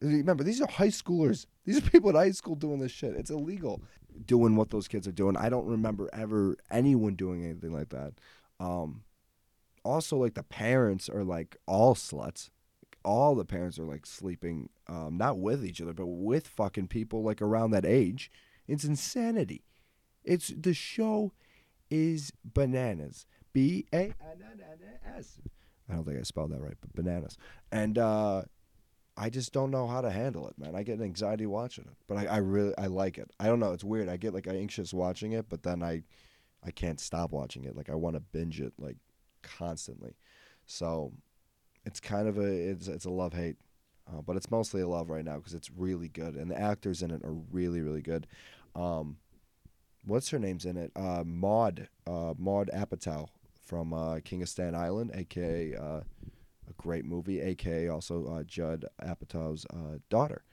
Remember, 0.00 0.44
these 0.44 0.60
are 0.60 0.68
high 0.68 0.88
schoolers. 0.88 1.46
These 1.64 1.78
are 1.78 1.90
people 1.90 2.10
at 2.10 2.16
high 2.16 2.32
school 2.32 2.56
doing 2.56 2.80
this 2.80 2.92
shit. 2.92 3.14
It's 3.14 3.30
illegal. 3.30 3.80
Doing 4.26 4.56
what 4.56 4.70
those 4.70 4.88
kids 4.88 5.08
are 5.08 5.12
doing. 5.12 5.36
I 5.36 5.48
don't 5.48 5.66
remember 5.66 6.10
ever 6.12 6.56
anyone 6.70 7.14
doing 7.14 7.44
anything 7.44 7.72
like 7.72 7.88
that. 7.90 8.14
Um, 8.60 9.04
also, 9.84 10.16
like 10.16 10.34
the 10.34 10.42
parents 10.42 11.08
are 11.08 11.24
like 11.24 11.56
all 11.66 11.94
sluts. 11.94 12.50
All 13.04 13.34
the 13.34 13.44
parents 13.44 13.78
are 13.78 13.84
like 13.84 14.06
sleeping, 14.06 14.68
um, 14.88 15.16
not 15.16 15.38
with 15.38 15.64
each 15.64 15.80
other, 15.80 15.92
but 15.92 16.06
with 16.06 16.48
fucking 16.48 16.88
people 16.88 17.22
like 17.22 17.40
around 17.40 17.70
that 17.70 17.84
age. 17.84 18.30
It's 18.66 18.84
insanity. 18.84 19.64
It's 20.24 20.48
the 20.48 20.72
show 20.72 21.32
is 21.94 22.32
bananas. 22.44 23.24
B 23.52 23.86
A 23.92 23.96
N 23.96 24.14
N 24.20 24.60
N 24.60 25.14
S. 25.16 25.38
I 25.88 25.94
don't 25.94 26.04
think 26.04 26.18
I 26.18 26.22
spelled 26.22 26.50
that 26.50 26.60
right, 26.60 26.76
but 26.80 26.92
bananas. 26.92 27.36
And 27.70 27.98
uh, 27.98 28.42
I 29.16 29.30
just 29.30 29.52
don't 29.52 29.70
know 29.70 29.86
how 29.86 30.00
to 30.00 30.10
handle 30.10 30.48
it, 30.48 30.58
man. 30.58 30.74
I 30.74 30.82
get 30.82 31.00
anxiety 31.00 31.46
watching 31.46 31.84
it, 31.84 31.96
but 32.08 32.16
I, 32.16 32.26
I 32.26 32.36
really 32.38 32.74
I 32.76 32.86
like 32.86 33.16
it. 33.16 33.30
I 33.38 33.46
don't 33.46 33.60
know. 33.60 33.72
It's 33.72 33.84
weird. 33.84 34.08
I 34.08 34.16
get 34.16 34.34
like 34.34 34.48
anxious 34.48 34.92
watching 34.92 35.32
it, 35.32 35.46
but 35.48 35.62
then 35.62 35.82
I 35.82 36.02
I 36.64 36.72
can't 36.72 36.98
stop 36.98 37.30
watching 37.30 37.64
it. 37.64 37.76
Like 37.76 37.90
I 37.90 37.94
want 37.94 38.16
to 38.16 38.20
binge 38.20 38.60
it 38.60 38.72
like 38.78 38.96
constantly. 39.42 40.16
So 40.66 41.12
it's 41.84 42.00
kind 42.00 42.26
of 42.26 42.38
a 42.38 42.70
it's 42.70 42.88
it's 42.88 43.04
a 43.04 43.10
love 43.10 43.34
hate, 43.34 43.56
uh, 44.08 44.20
but 44.20 44.36
it's 44.36 44.50
mostly 44.50 44.80
a 44.80 44.88
love 44.88 45.10
right 45.10 45.24
now 45.24 45.36
because 45.36 45.54
it's 45.54 45.70
really 45.70 46.08
good 46.08 46.34
and 46.34 46.50
the 46.50 46.60
actors 46.60 47.02
in 47.02 47.12
it 47.12 47.22
are 47.24 47.34
really 47.52 47.82
really 47.82 48.02
good. 48.02 48.26
Um, 48.74 49.18
what's 50.04 50.30
her 50.30 50.38
name's 50.38 50.64
in 50.64 50.76
it? 50.76 50.92
Uh, 50.96 51.24
Maud, 51.24 51.88
uh, 52.06 52.34
Maud 52.38 52.70
Apatow 52.72 53.28
from 53.64 53.92
uh, 53.92 54.20
King 54.24 54.42
of 54.42 54.48
Staten 54.48 54.74
Island, 54.74 55.10
aka 55.14 55.74
uh, 55.74 56.00
a 56.68 56.72
great 56.76 57.04
movie, 57.04 57.40
aka 57.40 57.88
also 57.88 58.26
uh, 58.26 58.42
Judd 58.44 58.84
Apatow's 59.02 59.66
uh, 59.70 59.98
daughter, 60.10 60.44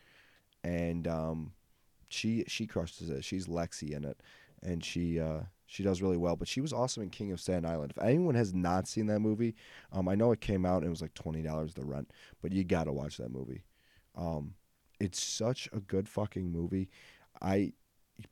and 0.63 1.07
um, 1.07 1.53
she 2.09 2.43
she 2.47 2.67
crushes 2.67 3.09
it. 3.09 3.23
She's 3.23 3.47
Lexi 3.47 3.91
in 3.91 4.03
it, 4.05 4.21
and 4.63 4.83
she 4.83 5.19
uh, 5.19 5.41
she 5.65 5.83
does 5.83 6.01
really 6.01 6.17
well. 6.17 6.35
But 6.35 6.47
she 6.47 6.61
was 6.61 6.73
awesome 6.73 7.03
in 7.03 7.09
King 7.09 7.31
of 7.31 7.39
Staten 7.39 7.65
Island. 7.65 7.93
If 7.95 8.03
anyone 8.03 8.35
has 8.35 8.53
not 8.53 8.87
seen 8.87 9.07
that 9.07 9.19
movie, 9.19 9.55
um, 9.91 10.07
I 10.07 10.15
know 10.15 10.31
it 10.31 10.41
came 10.41 10.65
out 10.65 10.77
and 10.77 10.87
it 10.87 10.89
was 10.89 11.01
like 11.01 11.13
twenty 11.13 11.41
dollars 11.41 11.73
the 11.73 11.85
rent, 11.85 12.11
but 12.41 12.51
you 12.51 12.63
gotta 12.63 12.91
watch 12.91 13.17
that 13.17 13.31
movie. 13.31 13.63
Um, 14.15 14.55
it's 14.99 15.21
such 15.21 15.67
a 15.73 15.79
good 15.79 16.07
fucking 16.07 16.51
movie. 16.51 16.89
I 17.41 17.73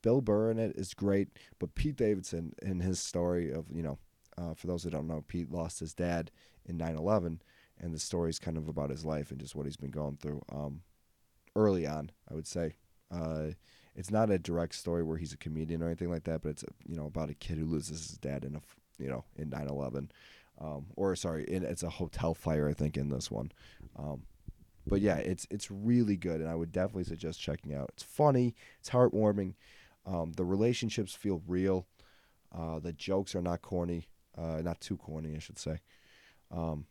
Bill 0.01 0.21
Burr 0.21 0.51
in 0.51 0.59
it 0.59 0.75
is 0.75 0.93
great, 0.93 1.29
but 1.59 1.75
Pete 1.75 1.95
Davidson 1.95 2.53
in 2.61 2.79
his 2.79 2.99
story 2.99 3.51
of 3.51 3.65
you 3.73 3.83
know, 3.83 3.97
uh, 4.37 4.53
for 4.53 4.67
those 4.67 4.83
who 4.83 4.89
don't 4.89 5.07
know, 5.07 5.23
Pete 5.27 5.51
lost 5.51 5.79
his 5.79 5.93
dad 5.93 6.31
in 6.65 6.77
9/11, 6.77 7.39
and 7.79 7.93
the 7.93 7.99
story 7.99 8.29
is 8.29 8.39
kind 8.39 8.57
of 8.57 8.67
about 8.67 8.89
his 8.89 9.05
life 9.05 9.31
and 9.31 9.39
just 9.39 9.55
what 9.55 9.65
he's 9.65 9.77
been 9.77 9.91
going 9.91 10.17
through. 10.17 10.41
Um, 10.51 10.81
early 11.55 11.85
on, 11.85 12.11
I 12.29 12.33
would 12.35 12.47
say, 12.47 12.75
uh, 13.11 13.51
it's 13.95 14.11
not 14.11 14.29
a 14.29 14.39
direct 14.39 14.75
story 14.75 15.03
where 15.03 15.17
he's 15.17 15.33
a 15.33 15.37
comedian 15.37 15.81
or 15.81 15.87
anything 15.87 16.09
like 16.09 16.23
that, 16.23 16.41
but 16.41 16.49
it's 16.49 16.65
you 16.87 16.95
know 16.95 17.05
about 17.05 17.29
a 17.29 17.33
kid 17.33 17.57
who 17.57 17.65
loses 17.65 18.09
his 18.09 18.17
dad 18.17 18.45
in 18.45 18.55
a 18.55 18.61
you 18.97 19.09
know 19.09 19.25
in 19.35 19.49
9/11, 19.49 20.09
um, 20.59 20.85
or 20.95 21.15
sorry, 21.15 21.43
in, 21.45 21.63
it's 21.63 21.83
a 21.83 21.89
hotel 21.89 22.33
fire 22.33 22.67
I 22.67 22.73
think 22.73 22.97
in 22.97 23.09
this 23.09 23.29
one. 23.29 23.51
Um, 23.97 24.23
but 24.87 25.01
yeah, 25.01 25.17
it's 25.17 25.47
it's 25.49 25.69
really 25.69 26.15
good, 26.15 26.41
and 26.41 26.49
I 26.49 26.55
would 26.55 26.71
definitely 26.71 27.03
suggest 27.03 27.39
checking 27.39 27.73
out. 27.73 27.91
It's 27.93 28.03
funny, 28.03 28.55
it's 28.79 28.89
heartwarming. 28.89 29.53
Um, 30.05 30.33
the 30.33 30.45
relationships 30.45 31.13
feel 31.13 31.41
real. 31.47 31.87
Uh, 32.55 32.79
the 32.79 32.93
jokes 32.93 33.35
are 33.35 33.41
not 33.41 33.61
corny, 33.61 34.07
uh, 34.37 34.61
not 34.63 34.81
too 34.81 34.97
corny, 34.97 35.35
I 35.35 35.39
should 35.39 35.59
say. 35.59 35.81
Um, 36.51 36.85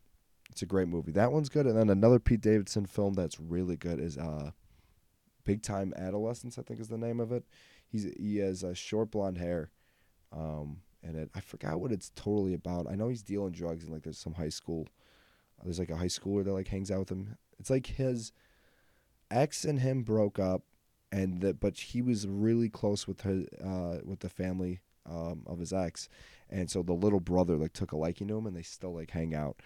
it's 0.50 0.62
a 0.62 0.66
great 0.66 0.88
movie. 0.88 1.12
That 1.12 1.32
one's 1.32 1.48
good. 1.48 1.66
And 1.66 1.76
then 1.76 1.90
another 1.90 2.18
Pete 2.18 2.40
Davidson 2.40 2.86
film 2.86 3.14
that's 3.14 3.40
really 3.40 3.76
good 3.76 4.00
is 4.00 4.16
uh, 4.16 4.52
Big 5.44 5.62
Time 5.62 5.92
Adolescence. 5.96 6.58
I 6.58 6.62
think 6.62 6.80
is 6.80 6.88
the 6.88 6.98
name 6.98 7.20
of 7.20 7.32
it. 7.32 7.44
He's 7.86 8.04
he 8.18 8.38
has 8.38 8.62
a 8.62 8.74
short 8.74 9.10
blonde 9.10 9.38
hair, 9.38 9.70
um, 10.32 10.78
and 11.02 11.16
it, 11.16 11.30
I 11.34 11.40
forgot 11.40 11.80
what 11.80 11.92
it's 11.92 12.10
totally 12.14 12.54
about. 12.54 12.86
I 12.88 12.94
know 12.94 13.08
he's 13.08 13.22
dealing 13.22 13.52
drugs 13.52 13.84
and 13.84 13.92
like 13.92 14.02
there's 14.02 14.18
some 14.18 14.34
high 14.34 14.50
school. 14.50 14.86
There's 15.64 15.78
like 15.78 15.90
a 15.90 15.96
high 15.96 16.06
schooler 16.06 16.44
that 16.44 16.52
like 16.52 16.68
hangs 16.68 16.90
out 16.90 17.00
with 17.00 17.10
him. 17.10 17.36
It's 17.58 17.70
like 17.70 17.86
his 17.86 18.32
ex 19.30 19.64
and 19.64 19.80
him 19.80 20.02
broke 20.02 20.38
up, 20.38 20.62
and 21.10 21.40
that 21.40 21.60
but 21.60 21.78
he 21.78 22.02
was 22.02 22.26
really 22.26 22.68
close 22.68 23.06
with 23.06 23.22
her 23.22 23.44
uh, 23.64 23.98
with 24.04 24.20
the 24.20 24.28
family 24.28 24.80
um, 25.08 25.42
of 25.46 25.58
his 25.58 25.72
ex, 25.72 26.08
and 26.50 26.70
so 26.70 26.82
the 26.82 26.92
little 26.92 27.20
brother 27.20 27.56
like 27.56 27.72
took 27.72 27.92
a 27.92 27.96
liking 27.96 28.28
to 28.28 28.36
him, 28.38 28.46
and 28.46 28.56
they 28.56 28.62
still 28.62 28.94
like 28.94 29.10
hang 29.10 29.34
out. 29.34 29.60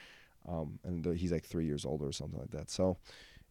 Um, 0.49 0.81
and 0.85 1.05
the, 1.05 1.15
he's 1.15 1.33
like 1.33 1.45
three 1.45 1.67
years 1.67 1.85
older 1.85 2.07
or 2.07 2.13
something 2.13 2.41
like 2.41 2.51
that. 2.51 2.71
So 2.71 2.97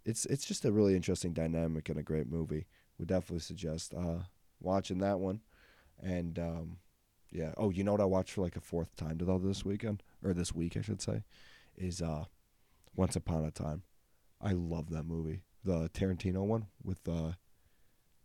it's 0.06 0.26
it's 0.26 0.46
just 0.46 0.66
a 0.66 0.72
really 0.72 0.96
interesting 0.96 1.34
dynamic 1.34 1.90
and 1.90 2.00
a 2.00 2.04
great 2.04 2.28
movie. 2.28 2.68
Would 2.98 3.08
definitely 3.08 3.40
suggest 3.40 3.94
uh, 3.94 4.20
watching 4.60 5.00
that 5.00 5.20
one. 5.20 5.42
And 6.02 6.38
um, 6.40 6.78
yeah, 7.32 7.54
oh, 7.58 7.70
you 7.70 7.84
know 7.84 7.94
what 7.94 8.02
I 8.02 8.06
watched 8.06 8.34
for 8.34 8.42
like 8.42 8.56
a 8.56 8.62
fourth 8.62 8.96
time 8.96 9.18
though 9.20 9.38
this 9.38 9.66
weekend 9.66 10.04
or 10.24 10.34
this 10.34 10.54
week 10.54 10.78
I 10.78 10.82
should 10.82 11.02
say, 11.02 11.24
is 11.78 12.02
uh, 12.02 12.26
Once 12.96 13.16
Upon 13.16 13.46
a 13.46 13.52
Time. 13.52 13.84
I 14.42 14.54
love 14.54 14.90
that 14.90 15.04
movie, 15.04 15.44
the 15.64 15.90
Tarantino 15.90 16.44
one 16.44 16.68
with 16.84 17.08
uh, 17.08 17.34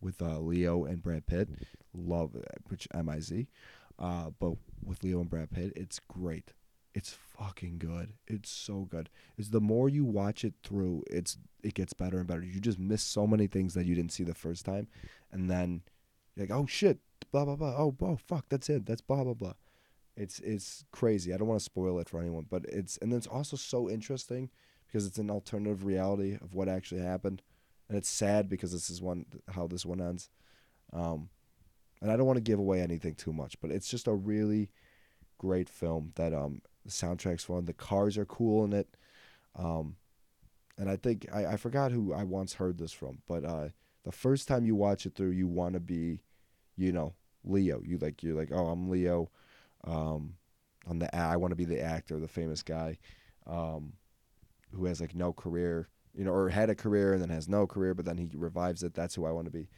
with 0.01 0.21
uh, 0.21 0.39
Leo 0.39 0.85
and 0.85 1.03
Brad 1.03 1.27
Pitt. 1.27 1.49
Love 1.95 2.37
which 2.69 2.87
M 2.93 3.09
I 3.09 3.21
Z, 3.21 3.47
uh, 3.99 4.31
but 4.39 4.53
with 4.85 5.03
Leo 5.03 5.21
and 5.21 5.31
Brad 5.31 5.51
Pitt, 5.51 5.73
it's 5.75 5.99
great. 5.99 6.53
It's 6.95 7.11
fucking 7.13 7.79
good. 7.79 8.15
It's 8.27 8.51
so 8.51 8.87
good. 8.91 9.11
Is 9.37 9.51
the 9.51 9.61
more 9.61 9.89
you 9.89 10.05
watch 10.05 10.45
it 10.45 10.55
through, 10.63 11.05
it's 11.11 11.39
it 11.63 11.75
gets 11.75 11.93
better 11.93 12.19
and 12.19 12.27
better. 12.27 12.43
You 12.43 12.61
just 12.61 12.79
miss 12.79 13.03
so 13.03 13.27
many 13.27 13.47
things 13.47 13.75
that 13.75 13.87
you 13.87 13.95
didn't 13.95 14.13
see 14.13 14.25
the 14.25 14.35
first 14.35 14.65
time, 14.65 14.89
and 15.33 15.51
then 15.51 15.83
like, 16.37 16.51
oh 16.51 16.67
shit, 16.67 16.99
blah 17.33 17.45
blah 17.45 17.57
blah. 17.57 17.75
Oh, 17.77 17.95
oh 18.03 18.17
fuck, 18.17 18.47
that's 18.49 18.69
it. 18.69 18.87
That's 18.87 19.01
blah 19.01 19.25
blah 19.25 19.35
blah. 19.35 19.55
It's 20.17 20.39
it's 20.41 20.85
crazy. 20.93 21.33
I 21.33 21.37
don't 21.37 21.49
want 21.49 21.61
to 21.61 21.65
spoil 21.65 21.99
it 21.99 22.09
for 22.09 22.21
anyone, 22.21 22.47
but 22.49 22.65
it's 22.67 22.99
and 22.99 23.13
then 23.13 23.19
it's 23.19 23.27
also 23.27 23.57
so 23.57 23.89
interesting 23.91 24.51
because 24.87 25.07
it's 25.07 25.19
an 25.19 25.31
alternative 25.31 25.85
reality 25.85 26.39
of 26.41 26.55
what 26.55 26.69
actually 26.69 27.03
happened, 27.03 27.43
and 27.89 27.97
it's 27.97 28.09
sad 28.09 28.49
because 28.49 28.73
this 28.73 28.91
is 28.91 29.01
one 29.01 29.27
how 29.51 29.67
this 29.67 29.87
one 29.87 30.01
ends. 30.01 30.29
Um, 30.93 31.29
and 32.01 32.11
I 32.11 32.17
don't 32.17 32.27
want 32.27 32.37
to 32.37 32.43
give 32.43 32.59
away 32.59 32.81
anything 32.81 33.15
too 33.15 33.33
much, 33.33 33.61
but 33.61 33.71
it's 33.71 33.89
just 33.89 34.07
a 34.07 34.15
really 34.15 34.71
great 35.39 35.69
film 35.69 36.13
that 36.17 36.33
um 36.33 36.61
the 36.85 36.91
soundtrack's 36.91 37.45
fun. 37.45 37.65
The 37.65 37.73
cars 37.73 38.17
are 38.17 38.25
cool 38.25 38.65
in 38.65 38.73
it. 38.73 38.97
Um, 39.57 39.97
and 40.79 40.89
I 40.91 40.97
think 40.97 41.27
I, 41.33 41.47
I 41.47 41.57
forgot 41.57 41.93
who 41.93 42.13
I 42.13 42.23
once 42.23 42.55
heard 42.55 42.79
this 42.79 42.93
from, 42.93 43.19
but 43.27 43.45
uh, 43.45 43.69
the 44.05 44.13
first 44.13 44.47
time 44.47 44.65
you 44.65 44.75
watch 44.75 45.07
it 45.07 45.15
through, 45.15 45.31
you 45.31 45.49
want 45.49 45.75
to 45.75 45.81
be, 45.81 46.21
you 46.77 46.93
know, 46.93 47.15
Leo. 47.45 47.81
You 47.85 47.99
like 47.99 48.23
you're 48.23 48.37
like, 48.37 48.51
oh, 48.53 48.69
I'm 48.69 48.89
Leo. 48.89 49.31
Um, 49.85 50.35
I'm 50.89 50.99
the 50.99 51.15
I 51.15 51.37
want 51.37 51.53
to 51.53 51.57
be 51.57 51.65
the 51.65 51.81
actor, 51.81 52.21
the 52.21 52.29
famous 52.29 52.63
guy, 52.63 52.99
um, 53.47 53.95
who 54.73 54.85
has 54.85 55.01
like 55.01 55.15
no 55.15 55.33
career, 55.33 55.89
you 56.17 56.25
know, 56.25 56.33
or 56.33 56.49
had 56.49 56.71
a 56.71 56.75
career 56.75 57.13
and 57.13 57.23
then 57.23 57.29
has 57.29 57.49
no 57.49 57.67
career, 57.67 57.95
but 57.95 58.05
then 58.05 58.17
he 58.17 58.29
revives 58.35 58.83
it. 58.83 58.95
That's 58.95 59.15
who 59.15 59.27
I 59.27 59.33
want 59.33 59.47
to 59.47 59.53
be. 59.53 59.69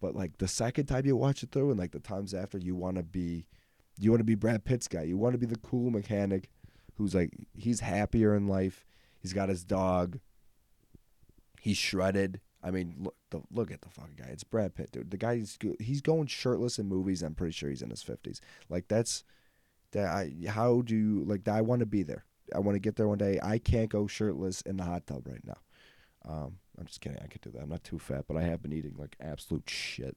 But 0.00 0.14
like 0.14 0.38
the 0.38 0.48
second 0.48 0.86
time 0.86 1.04
you 1.04 1.16
watch 1.16 1.42
it 1.42 1.50
through, 1.50 1.70
and 1.70 1.78
like 1.78 1.92
the 1.92 2.00
times 2.00 2.32
after, 2.32 2.58
you 2.58 2.74
want 2.74 2.96
to 2.96 3.02
be 3.02 3.46
you 3.98 4.10
want 4.10 4.20
to 4.20 4.24
be 4.24 4.34
Brad 4.34 4.64
Pitt's 4.64 4.88
guy. 4.88 5.02
You 5.02 5.18
want 5.18 5.34
to 5.34 5.38
be 5.38 5.46
the 5.46 5.58
cool 5.58 5.90
mechanic 5.90 6.48
who's 6.96 7.14
like 7.14 7.34
he's 7.54 7.80
happier 7.80 8.34
in 8.34 8.46
life. 8.46 8.86
He's 9.18 9.32
got 9.32 9.48
his 9.48 9.64
dog. 9.64 10.18
He's 11.60 11.76
shredded. 11.76 12.40
I 12.62 12.70
mean, 12.70 12.96
look, 13.00 13.16
the, 13.30 13.42
look 13.50 13.70
at 13.70 13.82
the 13.82 13.88
fucking 13.88 14.16
guy. 14.16 14.28
It's 14.30 14.44
Brad 14.44 14.74
Pitt, 14.74 14.92
dude. 14.92 15.10
The 15.10 15.16
guy's 15.16 15.58
he's 15.78 16.00
going 16.00 16.28
shirtless 16.28 16.78
in 16.78 16.86
movies. 16.88 17.22
I'm 17.22 17.34
pretty 17.34 17.52
sure 17.52 17.68
he's 17.68 17.82
in 17.82 17.90
his 17.90 18.02
fifties. 18.02 18.40
Like 18.68 18.88
that's 18.88 19.24
that. 19.92 20.06
I 20.06 20.32
how 20.48 20.82
do 20.82 20.96
you 20.96 21.24
like? 21.24 21.46
I 21.48 21.60
want 21.60 21.80
to 21.80 21.86
be 21.86 22.02
there. 22.02 22.24
I 22.54 22.58
want 22.58 22.76
to 22.76 22.80
get 22.80 22.96
there 22.96 23.08
one 23.08 23.18
day. 23.18 23.38
I 23.42 23.58
can't 23.58 23.90
go 23.90 24.06
shirtless 24.06 24.62
in 24.62 24.76
the 24.76 24.84
hot 24.84 25.06
tub 25.06 25.26
right 25.26 25.46
now. 25.46 25.58
Um, 26.28 26.58
I'm 26.78 26.86
just 26.86 27.00
kidding. 27.00 27.18
I 27.22 27.26
could 27.26 27.40
do 27.40 27.50
that. 27.50 27.62
I'm 27.62 27.68
not 27.68 27.84
too 27.84 27.98
fat, 27.98 28.24
but 28.28 28.36
I 28.36 28.42
have 28.42 28.62
been 28.62 28.72
eating 28.72 28.94
like 28.98 29.16
absolute 29.20 29.68
shit. 29.68 30.16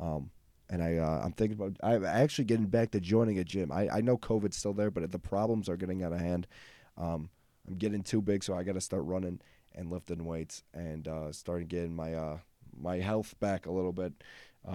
Um, 0.00 0.30
and 0.70 0.82
I 0.82 0.96
uh, 0.96 1.20
I'm 1.24 1.32
thinking 1.32 1.58
about 1.58 1.76
I'm 1.82 2.04
actually 2.04 2.44
getting 2.44 2.66
back 2.66 2.90
to 2.92 3.00
joining 3.00 3.38
a 3.38 3.44
gym. 3.44 3.70
I 3.70 3.88
I 3.88 4.00
know 4.00 4.16
COVID's 4.16 4.56
still 4.56 4.72
there, 4.72 4.90
but 4.90 5.10
the 5.10 5.18
problems 5.18 5.68
are 5.68 5.76
getting 5.76 6.02
out 6.02 6.12
of 6.12 6.20
hand. 6.20 6.46
Um, 6.96 7.28
I'm 7.68 7.76
getting 7.76 8.02
too 8.02 8.22
big, 8.22 8.42
so 8.42 8.54
I 8.54 8.62
got 8.62 8.74
to 8.74 8.80
start 8.80 9.04
running 9.04 9.40
and 9.74 9.90
lifting 9.90 10.24
weights 10.24 10.62
and 10.74 11.06
uh, 11.08 11.32
starting 11.32 11.68
getting 11.68 11.94
my 11.94 12.14
uh, 12.14 12.38
my 12.76 12.98
health 12.98 13.34
back 13.40 13.66
a 13.66 13.72
little 13.72 13.92
bit 13.92 14.12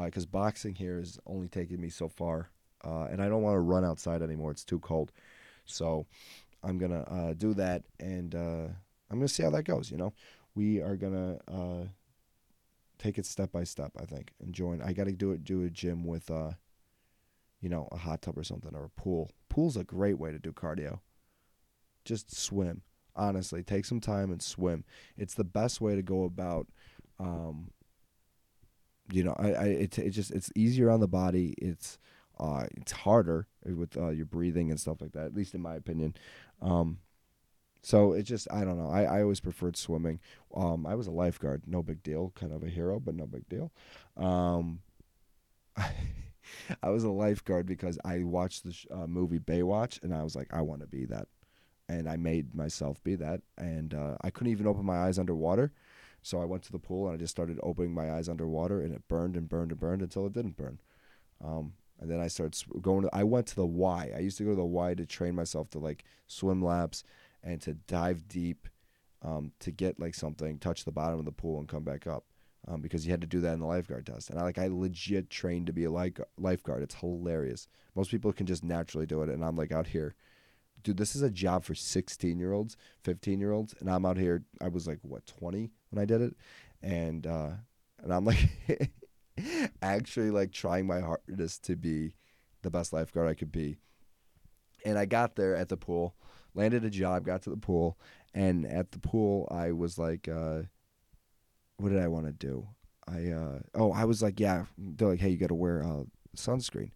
because 0.03 0.25
uh, 0.25 0.29
boxing 0.31 0.75
here 0.75 0.99
is 0.99 1.19
only 1.25 1.47
taking 1.47 1.81
me 1.81 1.89
so 1.89 2.07
far, 2.07 2.49
uh, 2.85 3.05
and 3.05 3.21
I 3.21 3.29
don't 3.29 3.41
want 3.41 3.55
to 3.55 3.59
run 3.59 3.85
outside 3.85 4.21
anymore. 4.21 4.51
It's 4.51 4.63
too 4.63 4.79
cold, 4.79 5.11
so 5.65 6.05
I'm 6.63 6.77
gonna 6.77 7.01
uh, 7.01 7.33
do 7.33 7.53
that, 7.55 7.83
and 7.99 8.35
uh, 8.35 8.67
I'm 9.09 9.17
gonna 9.17 9.27
see 9.27 9.43
how 9.43 9.49
that 9.51 9.63
goes. 9.63 9.91
You 9.91 9.97
know, 9.97 10.13
we 10.57 10.81
are 10.81 10.95
gonna 10.95 11.39
take 12.97 13.17
it 13.17 13.25
step 13.25 13.51
by 13.51 13.63
step. 13.63 13.91
I 13.99 14.05
think 14.05 14.33
and 14.41 14.53
join. 14.53 14.81
I 14.81 14.93
got 14.93 15.05
to 15.05 15.11
do 15.11 15.31
it. 15.31 15.43
Do 15.43 15.63
a 15.63 15.69
gym 15.69 16.03
with, 16.03 16.29
uh, 16.29 16.51
you 17.61 17.69
know, 17.69 17.87
a 17.91 17.97
hot 17.97 18.21
tub 18.21 18.37
or 18.37 18.43
something 18.43 18.75
or 18.75 18.85
a 18.85 19.01
pool. 19.01 19.31
Pool's 19.49 19.77
a 19.77 19.83
great 19.83 20.19
way 20.19 20.31
to 20.31 20.39
do 20.39 20.51
cardio. 20.51 20.99
Just 22.05 22.35
swim. 22.35 22.81
Honestly, 23.15 23.63
take 23.63 23.85
some 23.85 23.99
time 23.99 24.31
and 24.31 24.41
swim. 24.41 24.83
It's 25.17 25.33
the 25.33 25.43
best 25.43 25.81
way 25.81 25.95
to 25.95 26.03
go 26.03 26.23
about. 26.23 26.67
Um, 27.19 27.71
you 29.11 29.23
know, 29.23 29.35
I, 29.39 29.51
I 29.51 29.65
it 29.65 29.97
it 29.97 30.09
just 30.11 30.31
it's 30.31 30.51
easier 30.55 30.89
on 30.89 30.99
the 30.99 31.07
body. 31.07 31.55
It's 31.57 31.97
uh, 32.39 32.65
it's 32.75 32.91
harder 32.91 33.47
with 33.65 33.97
uh, 33.97 34.09
your 34.09 34.27
breathing 34.27 34.69
and 34.69 34.79
stuff 34.79 35.01
like 35.01 35.13
that. 35.13 35.25
At 35.25 35.33
least 35.33 35.55
in 35.55 35.61
my 35.61 35.75
opinion. 35.75 36.15
Um, 36.61 36.99
so 37.87 38.11
it 38.11 38.23
just 38.23 38.49
I 38.51 38.65
don't 38.65 38.77
know. 38.77 38.89
I, 38.89 39.03
I 39.03 39.21
always 39.21 39.39
preferred 39.39 39.77
swimming. 39.77 40.19
Um, 40.53 40.85
I 40.85 40.93
was 40.95 41.07
a 41.07 41.11
lifeguard, 41.11 41.61
no 41.65 41.81
big 41.81 42.03
deal, 42.03 42.33
kind 42.35 42.51
of 42.51 42.61
a 42.61 42.67
hero, 42.67 42.99
but 42.99 43.15
no 43.15 43.25
big 43.25 43.47
deal. 43.47 43.71
Um, 44.17 44.81
I 45.77 46.89
was 46.89 47.05
a 47.05 47.09
lifeguard 47.09 47.65
because 47.65 47.97
I 48.03 48.23
watched 48.23 48.65
the 48.65 48.73
sh- 48.73 48.87
uh, 48.91 49.07
movie 49.07 49.39
Baywatch, 49.39 50.03
and 50.03 50.13
I 50.13 50.21
was 50.23 50.35
like, 50.35 50.49
I 50.51 50.63
want 50.63 50.81
to 50.81 50.87
be 50.87 51.05
that, 51.05 51.29
and 51.87 52.09
I 52.09 52.17
made 52.17 52.53
myself 52.53 53.01
be 53.05 53.15
that, 53.15 53.39
and 53.57 53.93
uh, 53.93 54.17
I 54.19 54.31
couldn't 54.31 54.51
even 54.51 54.67
open 54.67 54.85
my 54.85 54.97
eyes 54.97 55.17
underwater. 55.17 55.71
So 56.21 56.41
I 56.41 56.45
went 56.45 56.63
to 56.63 56.73
the 56.73 56.79
pool 56.79 57.05
and 57.07 57.13
I 57.13 57.17
just 57.17 57.31
started 57.31 57.57
opening 57.63 57.93
my 57.93 58.11
eyes 58.11 58.27
underwater, 58.27 58.81
and 58.81 58.93
it 58.93 59.07
burned 59.07 59.37
and 59.37 59.47
burned 59.47 59.71
and 59.71 59.79
burned 59.79 60.01
until 60.01 60.25
it 60.25 60.33
didn't 60.33 60.57
burn. 60.57 60.81
Um, 61.41 61.71
and 62.01 62.11
then 62.11 62.19
I 62.19 62.27
started 62.27 62.61
going. 62.81 63.03
To, 63.03 63.09
I 63.13 63.23
went 63.23 63.47
to 63.47 63.55
the 63.55 63.65
Y. 63.65 64.11
I 64.13 64.19
used 64.19 64.37
to 64.39 64.43
go 64.43 64.49
to 64.49 64.57
the 64.57 64.65
Y 64.65 64.93
to 64.93 65.05
train 65.05 65.35
myself 65.35 65.69
to 65.69 65.79
like 65.79 66.03
swim 66.27 66.61
laps 66.61 67.05
and 67.47 67.61
to 67.61 67.73
dive 67.73 68.27
deep 68.27 68.67
um, 69.23 69.51
to 69.59 69.71
get 69.71 69.99
like 69.99 70.13
something, 70.13 70.59
touch 70.59 70.85
the 70.85 70.91
bottom 70.91 71.17
of 71.17 71.25
the 71.25 71.31
pool 71.31 71.59
and 71.59 71.67
come 71.67 71.83
back 71.83 72.05
up. 72.05 72.25
Um, 72.67 72.81
because 72.81 73.05
you 73.05 73.11
had 73.11 73.21
to 73.21 73.27
do 73.27 73.39
that 73.41 73.53
in 73.53 73.61
the 73.61 73.65
lifeguard 73.65 74.05
test. 74.05 74.29
And 74.29 74.37
I 74.37 74.43
like 74.43 74.57
I 74.57 74.67
legit 74.67 75.29
trained 75.29 75.67
to 75.67 75.73
be 75.73 75.85
a 75.85 75.91
lifeguard. 75.91 76.83
It's 76.83 76.95
hilarious. 76.95 77.69
Most 77.95 78.11
people 78.11 78.33
can 78.33 78.45
just 78.45 78.61
naturally 78.61 79.05
do 79.05 79.21
it, 79.21 79.29
and 79.29 79.45
I'm 79.45 79.55
like 79.55 79.71
out 79.71 79.87
here, 79.87 80.15
dude. 80.83 80.97
This 80.97 81.15
is 81.15 81.21
a 81.21 81.29
job 81.29 81.63
for 81.63 81.73
16 81.73 82.37
year 82.37 82.51
olds, 82.51 82.75
15 83.03 83.39
year 83.39 83.53
olds, 83.53 83.73
and 83.79 83.89
I'm 83.89 84.05
out 84.05 84.17
here. 84.17 84.43
I 84.59 84.67
was 84.67 84.85
like 84.85 84.99
what 85.01 85.25
20 85.27 85.71
when 85.91 86.01
I 86.01 86.05
did 86.05 86.19
it, 86.19 86.35
and 86.81 87.25
uh, 87.25 87.51
and 88.03 88.13
I'm 88.13 88.25
like 88.25 88.49
actually 89.81 90.31
like 90.31 90.51
trying 90.51 90.87
my 90.87 90.99
hardest 90.99 91.63
to 91.65 91.77
be 91.77 92.15
the 92.63 92.71
best 92.71 92.91
lifeguard 92.91 93.29
I 93.29 93.33
could 93.33 93.51
be. 93.51 93.77
And 94.83 94.99
I 94.99 95.05
got 95.05 95.37
there 95.37 95.55
at 95.55 95.69
the 95.69 95.77
pool 95.77 96.15
landed 96.57 96.83
a 96.83 96.89
job, 96.89 97.23
got 97.23 97.43
to 97.43 97.49
the 97.49 97.57
pool, 97.57 97.97
and 98.33 98.65
at 98.65 98.91
the 98.91 98.99
pool 98.99 99.47
I 99.51 99.71
was 99.71 99.97
like, 99.97 100.27
uh, 100.27 100.63
what 101.77 101.89
did 101.89 102.01
I 102.01 102.07
want 102.07 102.25
to 102.25 102.33
do? 102.33 102.67
I 103.07 103.29
uh, 103.29 103.59
oh 103.73 103.93
I 103.93 104.03
was 104.03 104.21
like 104.21 104.37
yeah 104.39 104.65
they're 104.77 105.07
like 105.07 105.21
hey 105.21 105.29
you 105.29 105.37
got 105.37 105.47
to 105.47 105.55
wear 105.55 105.81
uh, 105.83 106.03
sunscreen, 106.35 106.91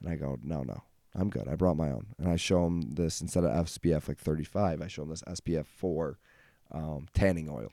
and 0.00 0.10
I 0.10 0.16
go 0.16 0.36
no 0.42 0.62
no 0.62 0.82
I'm 1.14 1.30
good 1.30 1.48
I 1.48 1.54
brought 1.54 1.78
my 1.78 1.90
own 1.90 2.08
and 2.18 2.28
I 2.28 2.36
show 2.36 2.64
them 2.64 2.82
this 2.96 3.22
instead 3.22 3.44
of 3.44 3.66
SPF 3.66 4.08
like 4.08 4.18
35 4.18 4.82
I 4.82 4.88
show 4.88 5.02
them 5.02 5.10
this 5.10 5.22
SPF 5.22 5.64
4 5.64 6.18
um, 6.72 7.06
tanning 7.14 7.48
oil, 7.48 7.72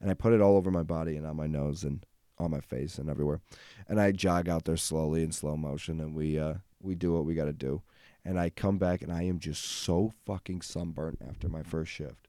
and 0.00 0.10
I 0.10 0.14
put 0.14 0.32
it 0.32 0.40
all 0.40 0.56
over 0.56 0.70
my 0.70 0.82
body 0.82 1.16
and 1.16 1.26
on 1.26 1.36
my 1.36 1.46
nose 1.46 1.84
and 1.84 2.04
on 2.38 2.50
my 2.50 2.60
face 2.60 2.98
and 2.98 3.10
everywhere. 3.10 3.40
And 3.86 4.00
I 4.00 4.12
jog 4.12 4.48
out 4.48 4.64
there 4.64 4.76
slowly 4.76 5.22
in 5.22 5.32
slow 5.32 5.56
motion, 5.56 6.00
and 6.00 6.14
we 6.14 6.38
uh, 6.38 6.54
we 6.80 6.94
do 6.94 7.12
what 7.12 7.24
we 7.24 7.34
got 7.34 7.44
to 7.44 7.52
do. 7.52 7.82
And 8.24 8.38
I 8.38 8.50
come 8.50 8.78
back, 8.78 9.02
and 9.02 9.12
I 9.12 9.22
am 9.22 9.38
just 9.38 9.64
so 9.64 10.12
fucking 10.26 10.60
sunburnt 10.60 11.18
after 11.26 11.48
my 11.48 11.62
first 11.62 11.90
shift. 11.90 12.28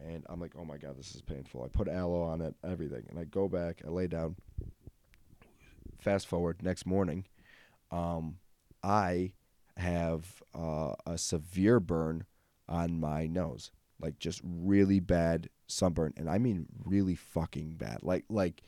And 0.00 0.24
I'm 0.28 0.40
like, 0.40 0.52
oh 0.58 0.64
my 0.64 0.76
god, 0.78 0.96
this 0.96 1.14
is 1.14 1.22
painful. 1.22 1.64
I 1.64 1.68
put 1.68 1.88
aloe 1.88 2.22
on 2.22 2.40
it, 2.40 2.54
everything, 2.64 3.04
and 3.10 3.18
I 3.18 3.24
go 3.24 3.48
back, 3.48 3.82
I 3.86 3.90
lay 3.90 4.06
down. 4.06 4.36
Fast 6.00 6.28
forward 6.28 6.62
next 6.62 6.86
morning, 6.86 7.26
um, 7.90 8.38
I 8.82 9.32
have 9.76 10.42
uh, 10.54 10.94
a 11.06 11.18
severe 11.18 11.80
burn 11.80 12.24
on 12.68 13.00
my 13.00 13.26
nose, 13.26 13.70
like 14.00 14.18
just 14.18 14.40
really 14.44 15.00
bad 15.00 15.48
sunburn, 15.66 16.14
and 16.16 16.30
I 16.30 16.38
mean 16.38 16.66
really 16.84 17.14
fucking 17.14 17.74
bad, 17.76 17.98
like 18.02 18.24
like 18.28 18.62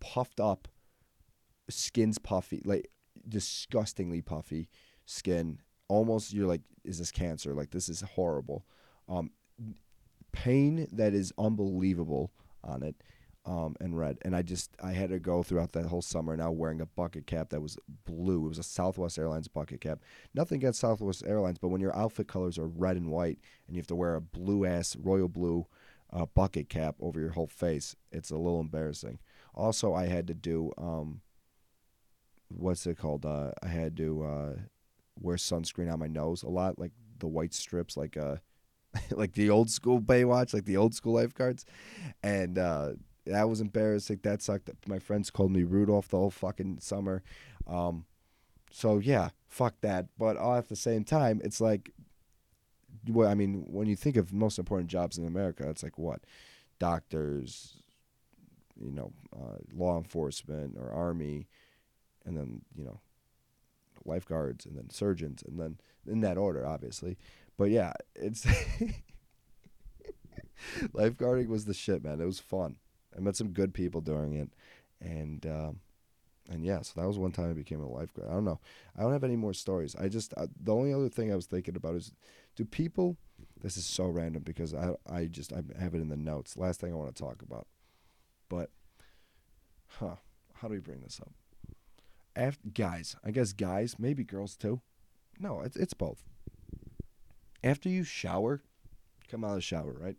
puffed 0.00 0.40
up, 0.40 0.68
skin's 1.68 2.18
puffy, 2.18 2.62
like 2.64 2.90
disgustingly 3.28 4.22
puffy 4.22 4.68
skin. 5.04 5.58
Almost 5.90 6.32
you're 6.32 6.46
like, 6.46 6.62
is 6.84 6.98
this 6.98 7.10
cancer? 7.10 7.52
Like 7.52 7.70
this 7.70 7.88
is 7.88 8.00
horrible. 8.00 8.64
Um, 9.08 9.32
pain 10.32 10.86
that 10.92 11.14
is 11.14 11.32
unbelievable 11.36 12.30
on 12.62 12.84
it 12.84 12.94
um, 13.44 13.74
and 13.80 13.98
red. 13.98 14.18
And 14.22 14.36
I 14.36 14.42
just 14.42 14.70
I 14.82 14.92
had 14.92 15.10
to 15.10 15.18
go 15.18 15.42
throughout 15.42 15.72
that 15.72 15.86
whole 15.86 16.02
summer 16.02 16.36
now 16.36 16.52
wearing 16.52 16.80
a 16.80 16.86
bucket 16.86 17.26
cap 17.26 17.50
that 17.50 17.60
was 17.60 17.76
blue. 18.04 18.46
It 18.46 18.50
was 18.50 18.58
a 18.58 18.62
Southwest 18.62 19.18
Airlines 19.18 19.48
bucket 19.48 19.80
cap. 19.80 19.98
Nothing 20.32 20.56
against 20.56 20.80
Southwest 20.80 21.24
Airlines, 21.26 21.58
but 21.58 21.68
when 21.68 21.80
your 21.80 21.96
outfit 21.96 22.28
colors 22.28 22.58
are 22.58 22.68
red 22.68 22.96
and 22.96 23.10
white 23.10 23.38
and 23.66 23.76
you 23.76 23.80
have 23.80 23.88
to 23.88 23.96
wear 23.96 24.14
a 24.14 24.20
blue 24.20 24.64
ass 24.64 24.96
royal 24.96 25.28
blue 25.28 25.66
uh, 26.12 26.26
bucket 26.26 26.68
cap 26.68 26.96
over 27.00 27.18
your 27.18 27.30
whole 27.30 27.46
face, 27.48 27.96
it's 28.12 28.30
a 28.30 28.36
little 28.36 28.60
embarrassing. 28.60 29.18
Also, 29.54 29.92
I 29.92 30.06
had 30.06 30.28
to 30.28 30.34
do 30.34 30.72
um, 30.78 31.22
what's 32.48 32.86
it 32.86 32.98
called? 32.98 33.24
Uh, 33.24 33.52
I 33.62 33.68
had 33.68 33.96
to 33.96 34.22
uh, 34.22 34.52
wear 35.20 35.36
sunscreen 35.36 35.92
on 35.92 35.98
my 35.98 36.06
nose 36.06 36.42
a 36.42 36.48
lot, 36.48 36.78
like 36.78 36.92
the 37.18 37.28
white 37.28 37.54
strips, 37.54 37.96
like 37.96 38.16
uh, 38.16 38.36
like 39.10 39.32
the 39.32 39.50
old 39.50 39.70
school 39.70 40.00
Baywatch, 40.00 40.52
like 40.52 40.64
the 40.64 40.76
old 40.76 40.94
school 40.94 41.14
lifeguards, 41.14 41.64
and 42.22 42.58
uh, 42.58 42.90
that 43.26 43.48
was 43.48 43.60
embarrassing. 43.60 44.20
That 44.22 44.42
sucked. 44.42 44.70
My 44.86 44.98
friends 44.98 45.30
called 45.30 45.52
me 45.52 45.62
Rudolph 45.62 46.08
the 46.08 46.18
whole 46.18 46.30
fucking 46.30 46.78
summer. 46.80 47.22
Um, 47.66 48.06
so 48.70 48.98
yeah, 48.98 49.30
fuck 49.48 49.74
that. 49.82 50.06
But 50.18 50.36
all 50.36 50.56
at 50.56 50.68
the 50.68 50.76
same 50.76 51.04
time, 51.04 51.40
it's 51.44 51.60
like, 51.60 51.92
well, 53.08 53.28
I 53.28 53.34
mean, 53.34 53.64
when 53.66 53.86
you 53.86 53.96
think 53.96 54.16
of 54.16 54.32
most 54.32 54.58
important 54.58 54.90
jobs 54.90 55.18
in 55.18 55.26
America, 55.26 55.68
it's 55.68 55.82
like 55.82 55.98
what, 55.98 56.22
doctors, 56.78 57.82
you 58.82 58.92
know, 58.92 59.12
uh, 59.34 59.58
law 59.74 59.96
enforcement 59.98 60.76
or 60.78 60.90
army, 60.90 61.46
and 62.24 62.36
then 62.36 62.62
you 62.74 62.84
know, 62.84 63.00
lifeguards, 64.04 64.66
and 64.66 64.76
then 64.76 64.90
surgeons, 64.90 65.42
and 65.46 65.58
then 65.58 65.78
in 66.06 66.20
that 66.20 66.38
order, 66.38 66.66
obviously. 66.66 67.16
But 67.56 67.70
yeah, 67.70 67.92
it's 68.14 68.46
lifeguarding 70.94 71.48
was 71.48 71.64
the 71.64 71.74
shit, 71.74 72.04
man. 72.04 72.20
It 72.20 72.26
was 72.26 72.40
fun. 72.40 72.76
I 73.16 73.20
met 73.20 73.36
some 73.36 73.50
good 73.50 73.74
people 73.74 74.00
doing 74.00 74.34
it, 74.34 74.50
and 75.00 75.44
um, 75.46 75.80
and 76.48 76.64
yeah, 76.64 76.82
so 76.82 77.00
that 77.00 77.06
was 77.06 77.18
one 77.18 77.32
time 77.32 77.50
I 77.50 77.54
became 77.54 77.80
a 77.80 77.88
lifeguard. 77.88 78.30
I 78.30 78.34
don't 78.34 78.44
know. 78.44 78.60
I 78.96 79.02
don't 79.02 79.12
have 79.12 79.24
any 79.24 79.36
more 79.36 79.54
stories. 79.54 79.96
I 79.96 80.08
just 80.08 80.34
uh, 80.36 80.46
the 80.60 80.74
only 80.74 80.92
other 80.92 81.08
thing 81.08 81.32
I 81.32 81.36
was 81.36 81.46
thinking 81.46 81.76
about 81.76 81.94
is, 81.94 82.12
do 82.56 82.64
people? 82.64 83.16
This 83.62 83.76
is 83.76 83.86
so 83.86 84.06
random 84.06 84.42
because 84.42 84.74
I 84.74 84.94
I 85.08 85.26
just 85.26 85.52
I 85.52 85.62
have 85.80 85.94
it 85.94 86.00
in 86.00 86.08
the 86.08 86.16
notes. 86.16 86.56
Last 86.56 86.80
thing 86.80 86.92
I 86.92 86.96
want 86.96 87.14
to 87.14 87.22
talk 87.22 87.42
about, 87.42 87.66
but, 88.48 88.70
huh? 89.98 90.16
How 90.54 90.68
do 90.68 90.74
we 90.74 90.80
bring 90.80 91.00
this 91.00 91.20
up? 91.22 91.32
After 92.40 92.68
guys, 92.70 93.16
I 93.24 93.30
guess 93.30 93.52
guys, 93.52 93.96
maybe 93.98 94.24
girls 94.24 94.56
too. 94.56 94.80
No, 95.38 95.60
it's 95.60 95.76
it's 95.76 95.94
both. 95.94 96.24
After 97.62 97.88
you 97.88 98.02
shower, 98.02 98.62
come 99.28 99.44
out 99.44 99.50
of 99.50 99.56
the 99.56 99.60
shower, 99.60 99.96
right? 100.00 100.16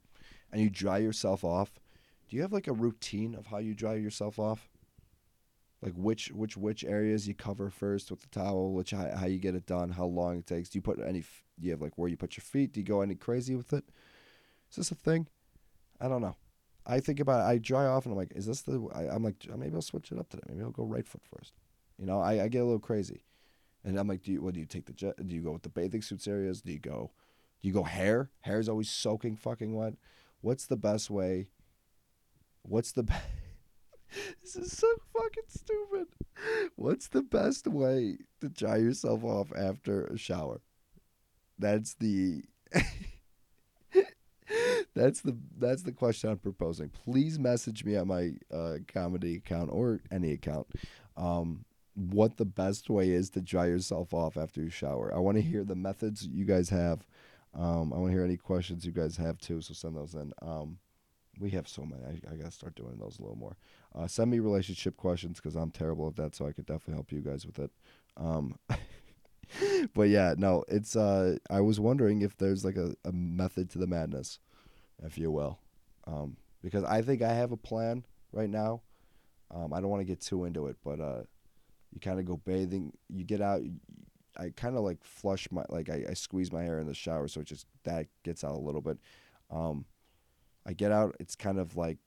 And 0.52 0.62
you 0.62 0.70
dry 0.70 1.00
yourself 1.00 1.44
off 1.44 1.82
do 2.32 2.38
you 2.38 2.44
have 2.44 2.54
like 2.54 2.68
a 2.68 2.74
routine 2.74 3.36
of 3.36 3.48
how 3.48 3.58
you 3.58 3.76
dry 3.76 3.96
yourself 3.96 4.40
off? 4.40 4.70
Like 5.82 5.92
which 5.96 6.32
which 6.32 6.56
which 6.56 6.86
areas 6.86 7.28
you 7.28 7.36
cover 7.36 7.70
first 7.70 8.10
with 8.10 8.22
the 8.22 8.30
towel, 8.30 8.72
which 8.72 8.92
how, 8.92 9.14
how 9.18 9.26
you 9.26 9.38
get 9.38 9.54
it 9.54 9.66
done, 9.66 9.90
how 9.90 10.06
long 10.06 10.38
it 10.38 10.48
takes. 10.48 10.70
Do 10.70 10.78
you 10.78 10.82
put 10.82 10.98
any? 11.02 11.20
Do 11.20 11.28
you 11.60 11.72
have 11.72 11.82
like 11.82 11.98
where 11.98 12.08
you 12.08 12.16
put 12.16 12.38
your 12.38 12.44
feet? 12.44 12.72
Do 12.72 12.80
you 12.80 12.86
go 12.86 13.02
any 13.02 13.16
crazy 13.16 13.54
with 13.58 13.74
it? 13.74 13.84
Is 14.70 14.78
this 14.78 14.92
a 14.92 14.96
thing? 14.96 15.28
I 16.00 16.08
don't 16.08 16.22
know. 16.22 16.38
I 16.86 17.02
think 17.02 17.20
about 17.20 17.42
it. 17.42 17.52
I 17.52 17.58
dry 17.58 17.86
off 17.86 18.06
and 18.06 18.14
I'm 18.14 18.18
like, 18.18 18.32
is 18.34 18.46
this 18.46 18.62
the? 18.62 18.88
I, 18.96 19.14
am 19.14 19.24
like, 19.24 19.46
maybe 19.58 19.76
I'll 19.76 19.82
switch 19.82 20.14
it 20.14 20.18
up 20.18 20.30
today. 20.30 20.44
Maybe 20.48 20.62
I'll 20.62 20.72
go 20.72 20.86
right 20.86 21.06
foot 21.06 21.24
first. 21.36 21.52
You 22.02 22.08
know, 22.08 22.20
I, 22.20 22.44
I 22.44 22.48
get 22.48 22.64
a 22.64 22.66
little 22.66 22.80
crazy, 22.80 23.22
and 23.86 23.98
I'm 23.98 24.08
like, 24.08 24.24
do 24.24 24.34
you? 24.34 24.42
What 24.42 24.56
do 24.56 24.60
you 24.60 24.66
take 24.66 24.88
the 24.88 24.94
jet? 24.94 25.16
Do 25.26 25.36
you 25.36 25.42
go 25.42 25.52
with 25.52 25.62
the 25.62 25.70
bathing 25.70 26.02
suits 26.02 26.28
areas? 26.28 26.62
Do 26.62 26.74
you 26.74 26.80
go? 26.80 27.12
Do 27.62 27.68
you 27.68 27.74
go 27.74 27.84
hair? 27.84 28.32
Hair 28.42 28.60
is 28.60 28.68
always 28.68 28.90
soaking 28.90 29.36
fucking 29.38 29.76
wet. 29.76 29.94
What's 30.42 30.66
the 30.66 30.78
best 30.78 31.12
way 31.12 31.50
What's 32.64 32.92
the 32.92 33.04
best? 33.04 33.26
this 34.42 34.56
is 34.56 34.78
so 34.78 34.88
fucking 35.14 35.44
stupid. 35.48 36.08
What's 36.76 37.08
the 37.08 37.24
best 37.24 37.68
way 37.68 38.18
to 38.40 38.50
dry 38.50 38.78
yourself 38.78 39.24
off 39.24 39.52
after 39.56 40.06
a 40.06 40.18
shower? 40.18 40.62
That's 41.58 41.96
the 41.96 42.44
that's 44.96 45.22
the 45.22 45.38
that's 45.58 45.84
the 45.84 45.92
question 45.92 46.30
I'm 46.30 46.38
proposing. 46.38 46.90
Please 46.90 47.40
message 47.40 47.84
me 47.84 47.96
on 47.96 48.08
my 48.08 48.32
uh, 48.52 48.78
comedy 48.88 49.36
account 49.36 49.70
or 49.72 50.02
any 50.12 50.32
account. 50.32 50.68
Um, 51.18 51.66
what 51.96 52.38
the 52.38 52.46
best 52.46 52.90
way 52.90 53.10
is 53.10 53.30
to 53.32 53.42
dry 53.42 53.68
yourself 53.68 54.14
off 54.14 54.38
after 54.38 54.62
you 54.62 54.70
shower. 54.70 55.14
I 55.14 55.20
want 55.20 55.38
to 55.38 55.42
hear 55.42 55.64
the 55.64 55.76
methods 55.76 56.26
you 56.26 56.46
guys 56.46 56.70
have. 56.70 57.06
Um, 57.54 57.92
I 57.94 57.98
want 57.98 58.08
to 58.08 58.14
hear 58.14 58.24
any 58.24 58.38
questions 58.38 58.86
you 58.86 58.92
guys 58.92 59.18
have 59.18 59.38
too. 59.40 59.62
So 59.62 59.74
send 59.74 59.98
those 59.98 60.14
in. 60.14 60.32
Um, 60.42 60.78
we 61.40 61.50
have 61.52 61.68
so 61.68 61.84
many. 61.84 62.04
I, 62.04 62.34
I 62.34 62.36
gotta 62.36 62.52
start 62.52 62.76
doing 62.76 62.98
those 62.98 63.18
a 63.20 63.22
little 63.22 63.38
more. 63.38 63.58
Uh, 63.96 64.08
send 64.08 64.32
me 64.32 64.40
relationship 64.40 64.96
questions 64.98 65.40
because 65.40 65.56
I'm 65.56 65.72
terrible 65.72 66.08
at 66.08 66.16
that, 66.18 66.36
so 66.36 66.46
I 66.46 66.52
could 66.52 66.66
definitely 66.66 66.96
help 66.96 67.12
you 67.12 67.22
guys 67.22 67.46
with 67.46 67.60
it. 67.60 67.72
Um, 68.18 68.58
but 69.94 70.10
yeah, 70.10 70.36
no, 70.38 70.64
it's. 70.68 70.96
Uh, 70.96 71.38
I 71.50 71.62
was 71.62 71.80
wondering 71.80 72.22
if 72.22 72.38
there's 72.38 72.64
like 72.64 72.78
a, 72.78 72.96
a 73.04 73.12
method 73.12 73.70
to 73.72 73.80
the 73.80 73.88
madness, 73.88 74.40
if 75.04 75.18
you 75.18 75.32
will, 75.32 75.60
um, 76.06 76.38
because 76.62 76.84
I 76.84 77.02
think 77.02 77.22
I 77.22 77.34
have 77.34 77.52
a 77.52 77.58
plan 77.58 78.06
right 78.32 78.50
now. 78.50 78.82
Um, 79.54 79.74
I 79.74 79.82
don't 79.82 79.90
want 79.90 80.02
to 80.02 80.06
get 80.06 80.22
too 80.22 80.46
into 80.46 80.68
it, 80.68 80.78
but 80.84 81.00
uh, 81.02 81.24
you 81.94 82.00
kind 82.00 82.20
of 82.20 82.26
go 82.26 82.38
bathing. 82.38 82.94
You 83.10 83.24
get 83.24 83.42
out. 83.42 83.62
I 84.38 84.52
kind 84.56 84.78
of 84.78 84.84
like 84.84 85.04
flush 85.04 85.48
my 85.52 85.64
like 85.70 85.90
I, 85.90 86.06
I 86.10 86.14
squeeze 86.14 86.52
my 86.52 86.64
hair 86.64 86.80
in 86.80 86.88
the 86.88 86.94
shower, 86.94 87.28
so 87.28 87.42
it 87.42 87.48
just 87.48 87.66
that 87.84 88.08
gets 88.24 88.44
out 88.44 88.56
a 88.56 88.60
little 88.60 88.82
bit. 88.82 88.98
Um, 89.50 89.86
I 90.66 90.74
get 90.74 90.92
out. 90.92 91.16
It's 91.20 91.36
kind 91.36 91.60
of 91.60 91.76
like 91.76 91.98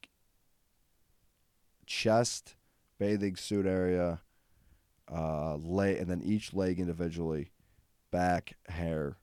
chest, 1.87 2.57
bathing 2.99 3.37
suit 3.37 3.67
area, 3.67 4.21
uh, 5.13 5.57
leg, 5.57 5.99
and 5.99 6.09
then 6.09 6.23
each 6.25 6.55
leg 6.55 6.81
individually, 6.81 7.51
back, 8.11 8.55
hair. 8.69 9.19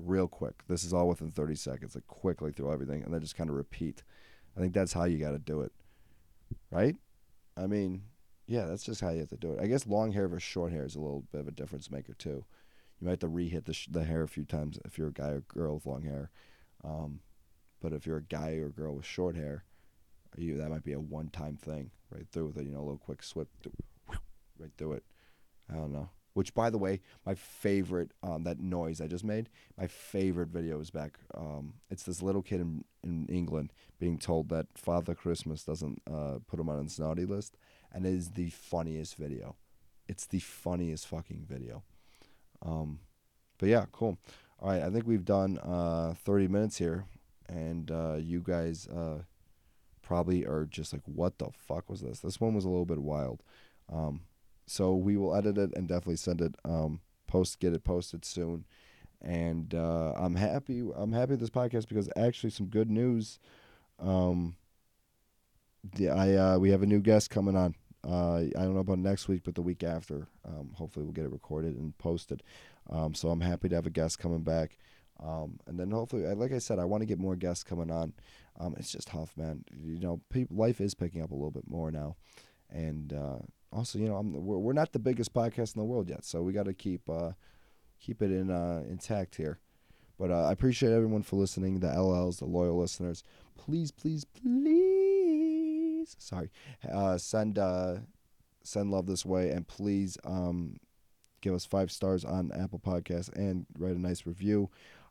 Real 0.00 0.26
quick. 0.26 0.64
This 0.68 0.82
is 0.82 0.92
all 0.92 1.08
within 1.08 1.30
30 1.30 1.54
seconds. 1.54 1.94
Like 1.94 2.06
quickly 2.08 2.50
through 2.50 2.72
everything, 2.72 3.02
and 3.02 3.14
then 3.14 3.20
just 3.20 3.36
kind 3.36 3.48
of 3.48 3.56
repeat. 3.56 4.02
I 4.56 4.60
think 4.60 4.74
that's 4.74 4.92
how 4.92 5.04
you 5.04 5.18
got 5.18 5.30
to 5.30 5.38
do 5.38 5.62
it, 5.62 5.72
right? 6.70 6.96
I 7.56 7.66
mean, 7.66 8.02
yeah, 8.46 8.66
that's 8.66 8.84
just 8.84 9.00
how 9.00 9.10
you 9.10 9.20
have 9.20 9.30
to 9.30 9.36
do 9.36 9.52
it. 9.52 9.60
I 9.60 9.66
guess 9.66 9.86
long 9.86 10.12
hair 10.12 10.28
versus 10.28 10.42
short 10.42 10.72
hair 10.72 10.84
is 10.84 10.96
a 10.96 11.00
little 11.00 11.24
bit 11.32 11.40
of 11.40 11.48
a 11.48 11.52
difference 11.52 11.90
maker 11.90 12.14
too. 12.14 12.44
You 13.00 13.06
might 13.06 13.12
have 13.12 13.18
to 13.20 13.28
re-hit 13.28 13.64
the 13.64 13.72
sh- 13.72 13.88
the 13.90 14.04
hair 14.04 14.22
a 14.22 14.28
few 14.28 14.44
times 14.44 14.78
if 14.84 14.98
you're 14.98 15.08
a 15.08 15.12
guy 15.12 15.30
or 15.30 15.40
girl 15.40 15.74
with 15.74 15.86
long 15.86 16.02
hair. 16.02 16.30
Um, 16.82 17.20
but 17.80 17.92
if 17.92 18.06
you're 18.06 18.18
a 18.18 18.22
guy 18.22 18.52
or 18.52 18.68
girl 18.68 18.94
with 18.94 19.04
short 19.04 19.36
hair, 19.36 19.64
you 20.36 20.56
that 20.56 20.70
might 20.70 20.84
be 20.84 20.92
a 20.92 21.00
one-time 21.00 21.56
thing 21.56 21.90
right 22.10 22.26
through 22.30 22.46
with 22.46 22.58
it. 22.58 22.64
You 22.64 22.72
know, 22.72 22.78
a 22.78 22.86
little 22.86 22.98
quick 22.98 23.22
swip, 23.22 23.48
right 24.58 24.72
through 24.76 24.94
it. 24.94 25.04
I 25.70 25.74
don't 25.74 25.92
know. 25.92 26.10
Which, 26.34 26.52
by 26.52 26.68
the 26.68 26.78
way, 26.78 27.00
my 27.24 27.34
favorite 27.34 28.10
um, 28.24 28.42
that 28.42 28.58
noise 28.58 29.00
I 29.00 29.06
just 29.06 29.22
made. 29.22 29.48
My 29.78 29.86
favorite 29.86 30.48
video 30.48 30.80
is 30.80 30.90
back. 30.90 31.18
Um, 31.32 31.74
it's 31.90 32.02
this 32.02 32.22
little 32.22 32.42
kid 32.42 32.60
in 32.60 32.84
in 33.04 33.26
England 33.26 33.72
being 34.00 34.18
told 34.18 34.48
that 34.48 34.66
Father 34.74 35.14
Christmas 35.14 35.62
doesn't 35.62 36.02
uh, 36.12 36.38
put 36.48 36.58
him 36.58 36.68
on 36.68 36.82
his 36.82 36.98
naughty 36.98 37.24
list, 37.24 37.56
and 37.94 38.04
it 38.04 38.12
is 38.12 38.32
the 38.32 38.50
funniest 38.50 39.16
video. 39.16 39.56
It's 40.08 40.26
the 40.26 40.40
funniest 40.40 41.06
fucking 41.06 41.46
video. 41.48 41.82
Um, 42.60 43.00
but 43.58 43.70
yeah, 43.70 43.86
cool. 43.92 44.18
All 44.60 44.68
right, 44.68 44.82
I 44.82 44.90
think 44.90 45.06
we've 45.06 45.24
done 45.24 45.58
uh, 45.58 46.14
30 46.24 46.48
minutes 46.48 46.76
here 46.76 47.06
and 47.48 47.90
uh, 47.90 48.16
you 48.16 48.40
guys 48.40 48.86
uh, 48.88 49.22
probably 50.02 50.44
are 50.46 50.66
just 50.66 50.92
like, 50.92 51.02
"What 51.06 51.38
the 51.38 51.50
fuck 51.52 51.88
was 51.88 52.00
this?" 52.00 52.20
This 52.20 52.40
one 52.40 52.54
was 52.54 52.64
a 52.64 52.68
little 52.68 52.86
bit 52.86 52.98
wild. 52.98 53.42
Um, 53.92 54.22
so 54.66 54.94
we 54.94 55.16
will 55.16 55.34
edit 55.34 55.58
it 55.58 55.72
and 55.76 55.88
definitely 55.88 56.16
send 56.16 56.40
it 56.40 56.54
um, 56.64 57.00
post 57.26 57.60
get 57.60 57.74
it 57.74 57.84
posted 57.84 58.24
soon. 58.24 58.64
And 59.20 59.74
uh, 59.74 60.12
I'm 60.16 60.34
happy. 60.34 60.82
I'm 60.94 61.12
happy 61.12 61.32
with 61.32 61.40
this 61.40 61.50
podcast 61.50 61.88
because 61.88 62.08
actually 62.16 62.50
some 62.50 62.66
good 62.66 62.90
news. 62.90 63.38
Um, 63.98 64.56
I 66.00 66.34
uh, 66.34 66.58
we 66.58 66.70
have 66.70 66.82
a 66.82 66.86
new 66.86 67.00
guest 67.00 67.30
coming 67.30 67.56
on. 67.56 67.74
Uh, 68.06 68.36
I 68.36 68.50
don't 68.54 68.74
know 68.74 68.80
about 68.80 68.98
next 68.98 69.28
week, 69.28 69.42
but 69.44 69.54
the 69.54 69.62
week 69.62 69.82
after. 69.82 70.28
Um, 70.46 70.70
hopefully, 70.74 71.04
we'll 71.04 71.14
get 71.14 71.24
it 71.24 71.32
recorded 71.32 71.76
and 71.76 71.96
posted. 71.98 72.42
Um, 72.90 73.14
so 73.14 73.30
I'm 73.30 73.40
happy 73.40 73.68
to 73.68 73.74
have 73.74 73.86
a 73.86 73.90
guest 73.90 74.18
coming 74.18 74.42
back. 74.42 74.76
Um, 75.22 75.58
and 75.66 75.78
then 75.78 75.90
hopefully, 75.90 76.22
like 76.34 76.52
I 76.52 76.58
said, 76.58 76.78
I 76.78 76.84
want 76.84 77.02
to 77.02 77.06
get 77.06 77.18
more 77.18 77.36
guests 77.36 77.64
coming 77.64 77.90
on. 77.90 78.12
Um, 78.58 78.74
it's 78.78 78.92
just 78.92 79.08
tough, 79.08 79.36
man. 79.36 79.64
You 79.72 80.00
know, 80.00 80.20
people, 80.30 80.56
life 80.56 80.80
is 80.80 80.94
picking 80.94 81.22
up 81.22 81.30
a 81.30 81.34
little 81.34 81.50
bit 81.50 81.68
more 81.68 81.90
now, 81.90 82.16
and 82.70 83.12
uh, 83.12 83.38
also, 83.72 83.98
you 83.98 84.08
know, 84.08 84.16
I'm, 84.16 84.32
we're 84.44 84.58
we're 84.58 84.72
not 84.72 84.92
the 84.92 84.98
biggest 84.98 85.32
podcast 85.32 85.74
in 85.74 85.80
the 85.80 85.84
world 85.84 86.08
yet, 86.08 86.24
so 86.24 86.42
we 86.42 86.52
got 86.52 86.66
to 86.66 86.74
keep 86.74 87.08
uh, 87.08 87.32
keep 88.00 88.22
it 88.22 88.30
in 88.30 88.50
uh, 88.50 88.82
intact 88.88 89.36
here. 89.36 89.58
But 90.18 90.30
uh, 90.30 90.44
I 90.44 90.52
appreciate 90.52 90.92
everyone 90.92 91.22
for 91.22 91.36
listening, 91.36 91.80
the 91.80 91.88
LLs, 91.88 92.38
the 92.38 92.44
loyal 92.44 92.78
listeners. 92.78 93.24
Please, 93.56 93.90
please, 93.90 94.24
please, 94.24 95.03
sorry, 96.18 96.50
uh, 96.92 97.18
send 97.18 97.58
uh, 97.58 97.96
send 98.62 98.90
love 98.90 99.06
this 99.06 99.24
way, 99.24 99.50
and 99.50 99.66
please 99.66 100.18
um, 100.24 100.78
give 101.40 101.54
us 101.54 101.64
five 101.64 101.90
stars 101.90 102.24
on 102.24 102.50
Apple 102.52 102.78
Podcasts 102.78 103.34
and 103.36 103.66
write 103.78 103.96
a 103.96 104.00
nice 104.00 104.26
review. 104.26 104.70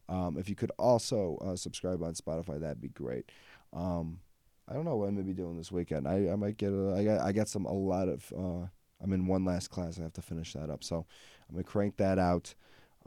Um, 0.09 0.37
if 0.37 0.49
you 0.49 0.55
could 0.55 0.71
also 0.77 1.37
uh, 1.41 1.55
subscribe 1.55 2.03
on 2.03 2.13
Spotify, 2.13 2.59
that'd 2.59 2.81
be 2.81 2.89
great. 2.89 3.31
Um, 3.71 4.19
I 4.67 4.73
don't 4.73 4.85
know 4.85 4.95
what 4.95 5.07
I'm 5.07 5.15
gonna 5.15 5.27
be 5.27 5.33
doing 5.33 5.57
this 5.57 5.71
weekend. 5.71 6.07
I, 6.07 6.31
I 6.31 6.35
might 6.35 6.57
get 6.57 6.71
a, 6.71 6.93
I 6.95 7.03
got 7.03 7.21
I 7.21 7.31
got 7.31 7.47
some 7.47 7.65
a 7.65 7.73
lot 7.73 8.07
of 8.07 8.31
uh, 8.37 8.67
I'm 9.01 9.13
in 9.13 9.27
one 9.27 9.45
last 9.45 9.69
class. 9.69 9.99
I 9.99 10.03
have 10.03 10.13
to 10.13 10.21
finish 10.21 10.53
that 10.53 10.69
up, 10.69 10.83
so 10.83 11.05
I'm 11.47 11.55
gonna 11.55 11.63
crank 11.63 11.97
that 11.97 12.17
out. 12.19 12.55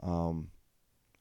Um, 0.01 0.49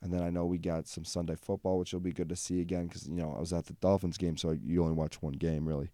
and 0.03 0.13
then 0.13 0.23
I 0.23 0.31
know 0.31 0.45
we 0.45 0.59
got 0.59 0.87
some 0.87 1.05
Sunday 1.05 1.37
football, 1.37 1.79
which 1.79 1.93
will 1.93 2.01
be 2.01 2.13
good 2.13 2.29
to 2.29 2.37
see 2.37 2.61
again 2.61 2.87
because 2.87 3.09
you 3.09 3.17
know 3.17 3.35
I 3.37 3.41
was 3.41 3.53
at 3.53 3.67
the 3.67 3.73
Dolphins 3.75 4.19
game, 4.19 4.37
so 4.37 4.51
you 4.51 4.83
only 4.83 4.95
watch 4.95 5.23
one 5.23 5.33
game 5.33 5.67
really. 5.67 5.91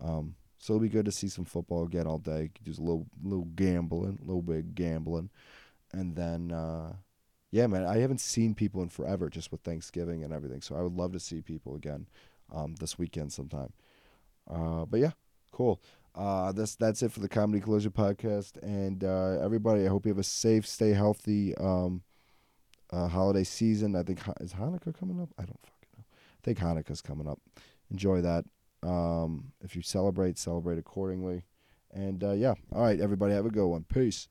Um, 0.00 0.34
so 0.58 0.74
it'll 0.74 0.82
be 0.82 0.88
good 0.88 1.04
to 1.04 1.12
see 1.12 1.28
some 1.28 1.44
football 1.44 1.84
again 1.84 2.06
all 2.06 2.18
day. 2.18 2.50
Just 2.64 2.78
a 2.78 2.82
little 2.82 3.06
little 3.22 3.48
gambling, 3.54 4.18
a 4.22 4.26
little 4.26 4.42
bit 4.42 4.74
gambling, 4.74 5.30
and 5.92 6.16
then 6.16 6.52
uh, 6.52 6.94
yeah, 7.50 7.68
man, 7.68 7.86
I 7.86 7.98
haven't 7.98 8.20
seen 8.20 8.54
people 8.54 8.82
in 8.82 8.88
forever 8.88 9.30
just 9.30 9.52
with 9.52 9.60
Thanksgiving 9.60 10.24
and 10.24 10.32
everything. 10.32 10.60
So 10.60 10.74
I 10.74 10.82
would 10.82 10.94
love 10.94 11.12
to 11.12 11.20
see 11.20 11.40
people 11.40 11.76
again 11.76 12.08
um, 12.52 12.74
this 12.80 12.98
weekend 12.98 13.32
sometime. 13.32 13.72
Uh, 14.50 14.84
but 14.86 15.00
yeah, 15.00 15.12
cool. 15.52 15.80
Uh, 16.14 16.52
that's 16.52 16.76
that's 16.76 17.02
it 17.02 17.12
for 17.12 17.20
the 17.20 17.28
Comedy 17.28 17.60
Collision 17.60 17.92
podcast. 17.92 18.60
And 18.62 19.04
uh, 19.04 19.38
everybody, 19.40 19.84
I 19.84 19.88
hope 19.88 20.06
you 20.06 20.10
have 20.10 20.18
a 20.18 20.24
safe, 20.24 20.66
stay 20.66 20.90
healthy 20.90 21.56
um, 21.56 22.02
uh, 22.90 23.08
holiday 23.08 23.44
season. 23.44 23.96
I 23.96 24.02
think 24.02 24.20
is 24.40 24.54
Hanukkah 24.54 24.98
coming 24.98 25.20
up. 25.20 25.28
I 25.38 25.42
don't 25.42 25.60
fucking 25.62 25.90
know. 25.96 26.04
I 26.08 26.40
think 26.42 26.58
Hanukkah's 26.58 27.02
coming 27.02 27.28
up. 27.28 27.38
Enjoy 27.90 28.20
that. 28.20 28.44
Um, 28.84 29.52
if 29.62 29.74
you 29.74 29.82
celebrate, 29.82 30.38
celebrate 30.38 30.78
accordingly. 30.78 31.44
And 31.92 32.22
uh, 32.22 32.32
yeah, 32.32 32.54
all 32.72 32.82
right, 32.82 33.00
everybody, 33.00 33.34
have 33.34 33.46
a 33.46 33.50
good 33.50 33.66
one. 33.66 33.84
Peace. 33.84 34.28